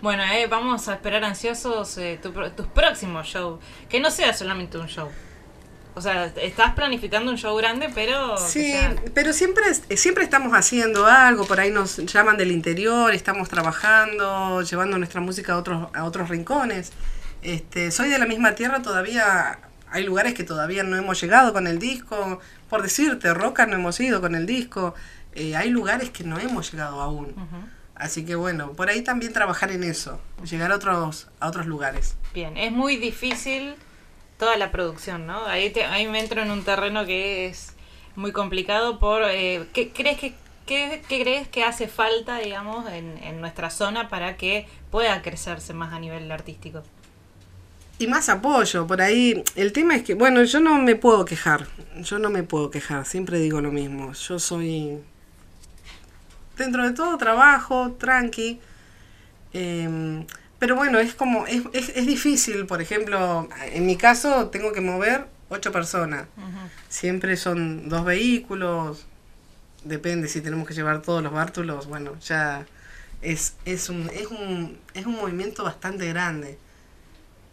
Bueno, 0.02 0.24
eh, 0.24 0.48
vamos 0.48 0.88
a 0.88 0.94
esperar 0.94 1.24
ansiosos 1.24 1.98
eh, 1.98 2.20
tu 2.22 2.32
tus 2.52 2.68
próximos 2.68 3.28
shows. 3.28 3.60
Que 3.90 4.00
no 4.00 4.10
sea 4.12 4.34
solamente 4.34 4.78
un 4.78 4.88
show. 4.88 5.10
O 5.96 6.02
sea, 6.02 6.26
estás 6.26 6.74
planificando 6.74 7.30
un 7.32 7.38
show 7.38 7.56
grande, 7.56 7.88
pero... 7.94 8.36
Sí, 8.38 8.72
sea- 8.72 8.96
pero 9.14 9.32
siempre, 9.32 9.64
siempre 9.96 10.24
estamos 10.24 10.54
haciendo 10.54 11.06
algo, 11.06 11.46
por 11.46 11.60
ahí 11.60 11.70
nos 11.70 11.98
llaman 11.98 12.36
del 12.36 12.52
interior, 12.52 13.14
estamos 13.14 13.48
trabajando, 13.48 14.64
llevando 14.64 14.98
nuestra 14.98 15.22
música 15.22 15.54
a 15.54 15.58
otros, 15.58 15.90
a 15.94 16.04
otros 16.06 16.30
rincones. 16.30 16.92
Este, 17.44 17.92
soy 17.92 18.10
de 18.10 18.18
la 18.18 18.26
misma 18.26 18.56
tierra, 18.56 18.82
todavía 18.82 19.60
hay 19.92 20.04
lugares 20.04 20.34
que 20.34 20.44
todavía 20.44 20.82
no 20.82 20.98
hemos 20.98 21.22
llegado 21.22 21.54
con 21.54 21.68
el 21.68 21.78
disco. 21.78 22.40
Por 22.70 22.82
decirte, 22.82 23.32
Roca 23.36 23.68
no 23.68 23.76
hemos 23.76 24.00
ido 24.00 24.20
con 24.20 24.34
el 24.34 24.48
disco. 24.48 24.96
Eh, 25.36 25.56
hay 25.56 25.70
lugares 25.70 26.10
que 26.10 26.24
no 26.24 26.40
hemos 26.40 26.72
llegado 26.72 27.02
aún. 27.02 27.36
Así 27.96 28.26
que 28.26 28.36
bueno, 28.36 28.74
por 28.74 28.90
ahí 28.90 29.02
también 29.04 29.34
trabajar 29.34 29.72
en 29.72 29.84
eso, 29.84 30.20
llegar 30.50 30.72
a 30.72 30.76
otros, 30.76 31.28
a 31.40 31.48
otros 31.48 31.68
lugares. 31.68 32.16
Bien, 32.34 32.58
es 32.58 32.72
muy 32.72 32.98
difícil 32.98 33.76
toda 34.38 34.58
la 34.58 34.72
producción, 34.72 35.28
¿no? 35.28 35.46
Ahí, 35.46 35.70
te- 35.70 35.86
ahí 35.86 36.08
me 36.08 36.20
entro 36.20 36.42
en 36.42 36.52
un 36.52 36.64
terreno 36.64 37.06
que 37.06 37.46
es 37.48 37.74
muy 38.16 38.32
complicado 38.32 39.00
por... 39.00 39.24
Eh, 39.26 39.68
¿qué, 39.74 39.92
crees 39.92 40.18
que, 40.20 40.34
qué, 40.66 41.04
qué 41.08 41.22
crees 41.22 41.48
que 41.48 41.64
hace 41.64 41.88
falta, 41.88 42.40
digamos, 42.40 42.92
en, 42.92 43.18
en 43.24 43.40
nuestra 43.42 43.70
zona 43.70 44.10
para 44.10 44.38
que 44.38 44.68
pueda 44.92 45.22
crecerse 45.22 45.74
más 45.74 45.94
a 45.94 46.00
nivel 46.00 46.32
artístico? 46.32 46.82
Y 48.00 48.08
más 48.08 48.28
apoyo, 48.28 48.88
por 48.88 49.02
ahí. 49.02 49.44
El 49.56 49.72
tema 49.72 49.96
es 49.96 50.04
que, 50.04 50.16
bueno, 50.16 50.44
yo 50.44 50.60
no 50.60 50.80
me 50.82 50.96
puedo 50.96 51.26
quejar. 51.26 51.68
Yo 52.02 52.18
no 52.20 52.30
me 52.32 52.44
puedo 52.44 52.72
quejar, 52.72 53.06
siempre 53.06 53.40
digo 53.40 53.62
lo 53.62 53.72
mismo. 53.72 54.14
Yo 54.14 54.40
soy. 54.40 55.00
Dentro 56.58 56.84
de 56.86 56.92
todo 56.94 57.18
trabajo, 57.18 57.92
tranqui. 58.00 58.60
em, 59.54 60.26
pero 60.60 60.76
bueno, 60.76 61.00
es 61.00 61.14
como. 61.14 61.46
Es, 61.48 61.64
es, 61.74 61.90
es 61.90 62.08
difícil, 62.08 62.66
por 62.66 62.82
ejemplo, 62.82 63.50
en 63.72 63.86
mi 63.86 63.98
caso 63.98 64.50
tengo 64.50 64.72
que 64.72 64.82
mover 64.82 65.28
ocho 65.50 65.72
personas. 65.72 66.26
Siempre 66.90 67.38
son 67.38 67.90
dos 67.90 68.06
vehículos. 68.06 69.06
Depende 69.84 70.28
si 70.28 70.42
tenemos 70.42 70.68
que 70.68 70.74
llevar 70.74 71.02
todos 71.02 71.22
los 71.22 71.34
bártulos. 71.34 71.88
Bueno, 71.88 72.18
ya 72.22 72.66
es, 73.22 73.56
es, 73.66 73.90
un, 73.90 74.10
es, 74.14 74.28
un, 74.28 74.80
es 74.94 75.06
un 75.06 75.16
movimiento 75.16 75.64
bastante 75.64 76.08
grande. 76.08 76.58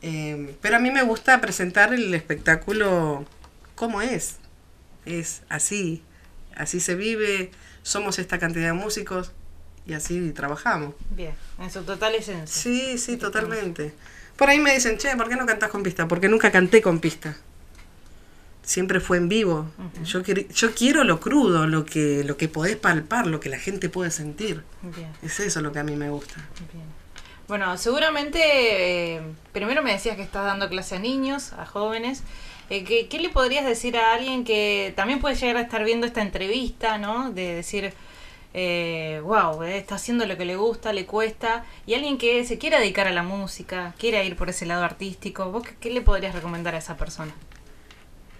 Eh, 0.03 0.57
pero 0.63 0.77
a 0.77 0.79
mí 0.79 0.91
me 0.91 1.03
gusta 1.03 1.41
presentar 1.41 1.93
el 1.93 2.15
espectáculo 2.15 3.27
como 3.75 4.01
es. 4.03 4.37
Es 5.05 5.43
así. 5.49 6.03
Así 6.55 6.81
se 6.81 6.95
vive. 6.95 7.51
Somos 7.83 8.19
esta 8.19 8.39
cantidad 8.39 8.67
de 8.67 8.73
músicos 8.73 9.33
y 9.87 9.95
así 9.95 10.33
trabajamos. 10.33 10.95
Bien, 11.11 11.35
en 11.59 11.71
su 11.71 11.83
total 11.83 12.15
esencia. 12.15 12.47
Sí, 12.63 12.99
sí, 12.99 13.17
totalmente. 13.17 13.95
Por 14.37 14.49
ahí 14.49 14.59
me 14.59 14.75
dicen, 14.75 14.97
che, 14.99 15.17
¿por 15.17 15.29
qué 15.29 15.37
no 15.37 15.47
cantás 15.47 15.71
con 15.71 15.83
pista? 15.83 16.07
Porque 16.09 16.29
nunca 16.29 16.51
canté 16.51 16.81
con 16.83 17.01
pista. 17.01 17.37
Siempre 18.63 19.01
fue 19.01 19.17
en 19.17 19.29
vivo. 19.29 19.69
Yo, 20.05 20.23
quer- 20.23 20.49
yo 20.49 20.75
quiero 20.75 21.03
lo 21.05 21.19
crudo, 21.19 21.67
lo 21.67 21.85
que, 21.85 22.23
lo 22.25 22.37
que 22.37 22.49
podés 22.49 22.77
palpar, 22.77 23.27
lo 23.27 23.41
que 23.41 23.49
la 23.49 23.59
gente 23.59 23.89
puede 23.89 24.11
sentir. 24.11 24.63
Bien. 24.83 25.11
Es 25.23 25.41
eso 25.41 25.61
lo 25.61 25.73
que 25.73 25.79
a 25.81 25.83
mí 25.85 25.97
me 25.97 26.09
gusta. 26.11 26.37
Bien. 26.73 26.85
Bueno, 27.49 27.77
seguramente, 27.79 29.17
eh, 29.17 29.23
primero 29.53 29.83
me 29.83 29.93
decías 29.93 30.15
que 30.17 30.23
estás 30.23 30.45
dando 30.45 30.69
clase 30.69 30.97
a 30.97 30.99
niños, 31.01 31.53
a 31.55 31.67
jóvenes. 31.67 32.23
Eh, 32.71 32.85
¿qué, 32.85 33.19
le 33.19 33.31
podrías 33.31 33.67
decir 33.67 33.97
a 33.97 34.15
alguien 34.15 34.45
que 34.45 34.93
también 34.95 35.19
puede 35.19 35.35
llegar 35.35 35.57
a 35.57 35.63
estar 35.63 35.83
viendo 35.83 36.07
esta 36.07 36.23
entrevista, 36.23 36.99
¿no? 36.99 37.33
De 37.33 37.57
decir, 37.57 37.93
eh, 38.55 39.21
wow, 39.25 39.65
eh, 39.65 39.77
está 39.77 39.97
haciendo 39.97 40.25
lo 40.25 40.37
que 40.37 40.45
le 40.45 40.55
gusta, 40.55 40.93
le 40.93 41.05
cuesta. 41.05 41.65
Y 41.85 41.95
alguien 41.95 42.17
que 42.17 42.45
se 42.45 42.59
quiera 42.59 42.79
dedicar 42.79 43.09
a 43.09 43.11
la 43.13 43.25
música, 43.25 43.93
quiera 43.99 44.23
ir 44.23 44.37
por 44.37 44.51
ese 44.51 44.67
lado 44.67 44.85
artístico, 44.85 45.51
¿vos 45.51 45.65
qué, 45.65 45.75
qué 45.81 45.91
le 45.91 46.01
podrías 46.01 46.33
recomendar 46.33 46.77
a 46.77 46.79
esa 46.79 46.97
persona? 46.97 47.33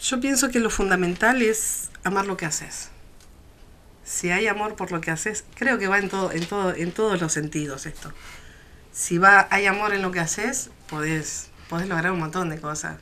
Yo 0.01 0.21
pienso 0.21 0.49
que 0.49 0.61
lo 0.61 0.71
fundamental 0.71 1.43
es 1.43 1.91
amar 2.05 2.27
lo 2.27 2.37
que 2.37 2.47
haces. 2.47 2.91
si 4.05 4.31
hay 4.31 4.47
amor 4.47 4.77
por 4.77 4.93
lo 4.93 5.01
que 5.01 5.11
haces, 5.11 5.45
creo 5.55 5.79
que 5.79 5.89
va 5.89 5.99
en 5.99 6.09
todo, 6.09 6.33
en 6.33 6.47
todo, 6.47 6.75
en 6.75 6.93
todos 6.93 7.21
los 7.21 7.33
sentidos 7.33 7.85
esto. 7.85 8.13
Si 8.93 9.19
va, 9.19 9.49
hay 9.51 9.67
amor 9.67 9.93
en 9.93 10.03
lo 10.03 10.11
que 10.13 10.21
haces, 10.21 10.71
podés, 10.89 11.51
podés 11.69 11.89
lograr 11.89 12.13
un 12.13 12.21
montón 12.21 12.49
de 12.49 12.61
cosas. 12.61 12.97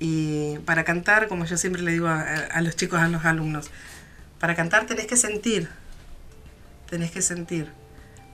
Y 0.00 0.58
para 0.58 0.84
cantar, 0.84 1.28
como 1.28 1.44
yo 1.44 1.56
siempre 1.56 1.82
le 1.82 1.92
digo 1.92 2.08
a, 2.08 2.60
los 2.60 2.76
chicos, 2.76 3.00
a 3.00 3.08
los 3.08 3.24
alumnos, 3.24 3.70
para 4.38 4.54
cantar 4.54 4.86
tenés 4.86 5.06
que 5.06 5.16
sentir, 5.16 5.68
tenés 6.88 7.10
que 7.10 7.22
sentir. 7.22 7.72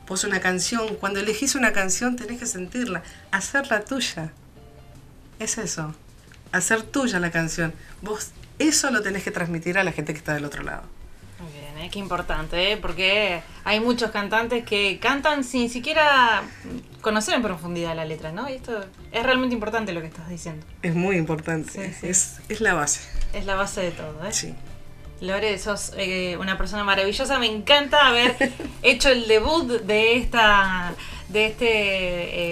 Vos 0.07 0.24
una 0.24 0.40
canción, 0.40 0.96
cuando 0.96 1.20
elegís 1.20 1.55
una 1.55 1.72
canción 1.72 2.16
tenés 2.16 2.38
que 2.38 2.46
sentirla, 2.46 3.03
hacerla 3.31 3.85
tuya. 3.85 4.33
Es 5.38 5.57
eso, 5.57 5.94
hacer 6.53 6.83
tuya 6.83 7.18
la 7.18 7.31
canción. 7.31 7.72
Vos 8.03 8.33
eso 8.59 8.90
lo 8.90 9.03
tenés 9.03 9.22
que 9.22 9.31
transmitir 9.31 9.79
a 9.79 9.85
la 9.85 9.92
gente 9.92 10.12
que 10.12 10.18
está 10.18 10.35
del 10.35 10.44
otro 10.44 10.62
lado. 10.62 10.83
Muy 11.40 11.53
bien, 11.53 11.79
¿eh? 11.79 11.90
qué 11.90 11.98
importante, 11.98 12.72
¿eh? 12.72 12.77
porque 12.77 13.42
hay 13.64 13.81
muchos 13.81 14.11
cantantes 14.11 14.64
que 14.64 14.98
cantan 15.00 15.42
sin 15.42 15.68
siquiera 15.70 16.42
conocer 17.05 17.35
en 17.35 17.43
profundidad 17.43 17.95
la 17.95 18.05
letra, 18.05 18.33
¿no? 18.33 18.49
Y 18.49 18.55
esto 18.55 18.85
es 19.12 19.23
realmente 19.23 19.55
importante 19.55 19.93
lo 19.93 20.01
que 20.01 20.09
estás 20.09 20.29
diciendo. 20.29 20.67
Es 20.83 20.95
muy 20.95 21.17
importante, 21.17 21.95
Es, 22.03 22.38
es 22.49 22.61
la 22.61 22.75
base. 22.75 23.01
Es 23.33 23.45
la 23.45 23.55
base 23.55 23.83
de 23.83 23.90
todo, 23.93 24.25
¿eh? 24.25 24.33
Sí. 24.33 24.55
Lore, 25.21 25.57
sos 25.59 25.93
eh, 25.97 26.37
una 26.40 26.59
persona 26.59 26.83
maravillosa. 26.83 27.38
Me 27.38 27.47
encanta 27.47 28.09
haber 28.09 28.35
hecho 28.83 29.11
el 29.11 29.29
debut 29.29 29.69
de 29.69 30.17
esta 30.17 30.95
de 31.29 31.47
este 31.47 31.69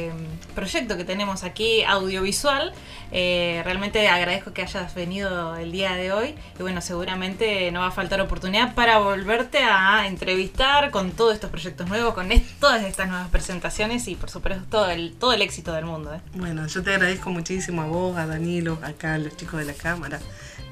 eh, 0.07 0.13
proyecto 0.55 0.97
que 0.97 1.05
tenemos 1.05 1.43
aquí 1.43 1.83
audiovisual. 1.83 2.73
Eh, 3.15 3.61
realmente 3.65 4.09
agradezco 4.09 4.55
que 4.55 4.63
hayas 4.63 4.95
venido 4.95 5.55
el 5.57 5.71
día 5.71 5.95
de 5.97 6.13
hoy 6.13 6.35
y 6.59 6.63
bueno, 6.63 6.81
seguramente 6.81 7.71
no 7.71 7.81
va 7.81 7.89
a 7.89 7.91
faltar 7.91 8.21
oportunidad 8.23 8.75
para 8.75 8.99
volverte 8.99 9.59
a 9.59 10.07
entrevistar 10.07 10.91
con 10.91 11.11
todos 11.11 11.35
estos 11.35 11.51
proyectos 11.51 11.89
nuevos, 11.89 12.15
con 12.15 12.31
todas 12.59 12.83
estas 12.85 13.09
nuevas 13.09 13.29
presentaciones 13.29 14.09
y 14.09 14.15
por 14.15 14.31
supuesto 14.31 14.65
todo 14.71 14.91
el, 14.91 15.13
todo 15.13 15.35
el 15.35 15.43
éxito 15.43 15.75
del 15.75 15.85
mundo. 15.85 16.19
Bueno, 16.35 16.67
yo 16.67 16.83
te 16.83 16.95
agradezco 16.95 17.29
muchísimo 17.29 17.83
a 17.83 17.87
vos, 17.87 18.17
a 18.17 18.27
Danilo, 18.27 18.79
acá 18.83 19.15
a 19.15 19.19
los 19.19 19.37
chicos 19.37 19.61
de 19.61 19.67
la 19.67 19.75
cámara. 19.75 20.19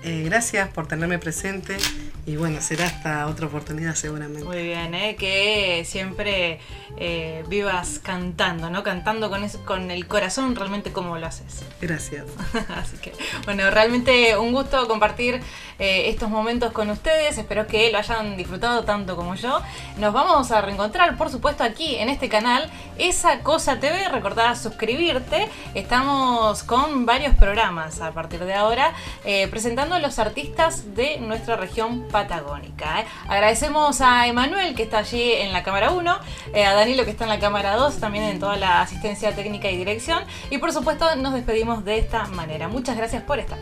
Eh, 0.03 0.23
gracias 0.25 0.69
por 0.71 0.87
tenerme 0.87 1.19
presente 1.19 1.77
y 2.25 2.37
bueno, 2.37 2.63
será 2.63 2.87
hasta 2.87 3.27
otra 3.27 3.49
oportunidad 3.49 3.95
seguramente. 3.95 4.45
Muy 4.45 4.63
bien, 4.63 4.95
¿eh? 4.95 5.15
que 5.17 5.85
siempre 5.85 6.59
eh, 6.97 7.45
vivas 7.49 8.01
cantando, 8.03 8.71
¿no? 8.71 8.83
Cantando 8.83 9.29
con, 9.29 9.47
con 9.67 9.91
el 9.91 10.07
corazón 10.07 10.57
realmente 10.57 10.91
como 10.91 11.19
lo 11.19 11.27
haces. 11.27 11.65
Gracias. 11.83 12.25
Así 12.69 12.97
que, 12.97 13.13
bueno, 13.45 13.71
realmente 13.71 14.39
un 14.39 14.53
gusto 14.53 14.89
compartir 14.89 15.41
estos 15.79 16.29
momentos 16.29 16.73
con 16.73 16.91
ustedes. 16.91 17.39
Espero 17.39 17.67
que 17.67 17.91
lo 17.91 17.97
hayan 17.97 18.37
disfrutado 18.37 18.85
tanto 18.85 19.17
como 19.17 19.35
yo. 19.35 19.63
Nos 19.97 20.13
vamos 20.13 20.51
a 20.51 20.61
reencontrar, 20.61 21.17
por 21.17 21.31
supuesto, 21.31 21.65
aquí 21.65 21.97
en 21.97 22.11
este 22.11 22.29
canal, 22.29 22.71
Esa 22.99 23.41
Cosa 23.41 23.81
TV. 23.81 24.09
Recordá 24.11 24.55
suscribirte. 24.57 25.49
Estamos 25.73 26.65
con 26.65 27.07
varios 27.07 27.35
programas 27.35 28.03
a 28.03 28.13
partir 28.13 28.45
de 28.45 28.53
ahora 28.53 28.93
presentando 29.51 29.89
a 29.94 29.98
los 29.98 30.18
artistas 30.18 30.94
de 30.94 31.18
nuestra 31.18 31.57
región 31.57 32.03
patagónica. 32.11 33.00
¿eh? 33.00 33.05
Agradecemos 33.29 34.00
a 34.00 34.26
Emanuel 34.26 34.74
que 34.74 34.83
está 34.83 34.98
allí 34.98 35.33
en 35.33 35.53
la 35.53 35.62
cámara 35.62 35.90
1, 35.92 36.18
eh, 36.55 36.64
a 36.64 36.74
Danilo 36.74 37.05
que 37.05 37.11
está 37.11 37.24
en 37.24 37.31
la 37.31 37.38
cámara 37.38 37.76
2, 37.76 37.98
también 37.98 38.24
en 38.24 38.38
toda 38.38 38.57
la 38.57 38.83
asistencia 38.83 39.35
técnica 39.35 39.70
y 39.70 39.76
dirección. 39.76 40.22
Y 40.50 40.59
por 40.59 40.72
supuesto 40.72 41.16
nos 41.16 41.35
despedimos 41.35 41.85
de 41.85 41.98
esta 41.98 42.26
manera. 42.26 42.68
Muchas 42.68 42.96
gracias 42.96 43.22
por 43.22 43.38
estar. 43.38 43.59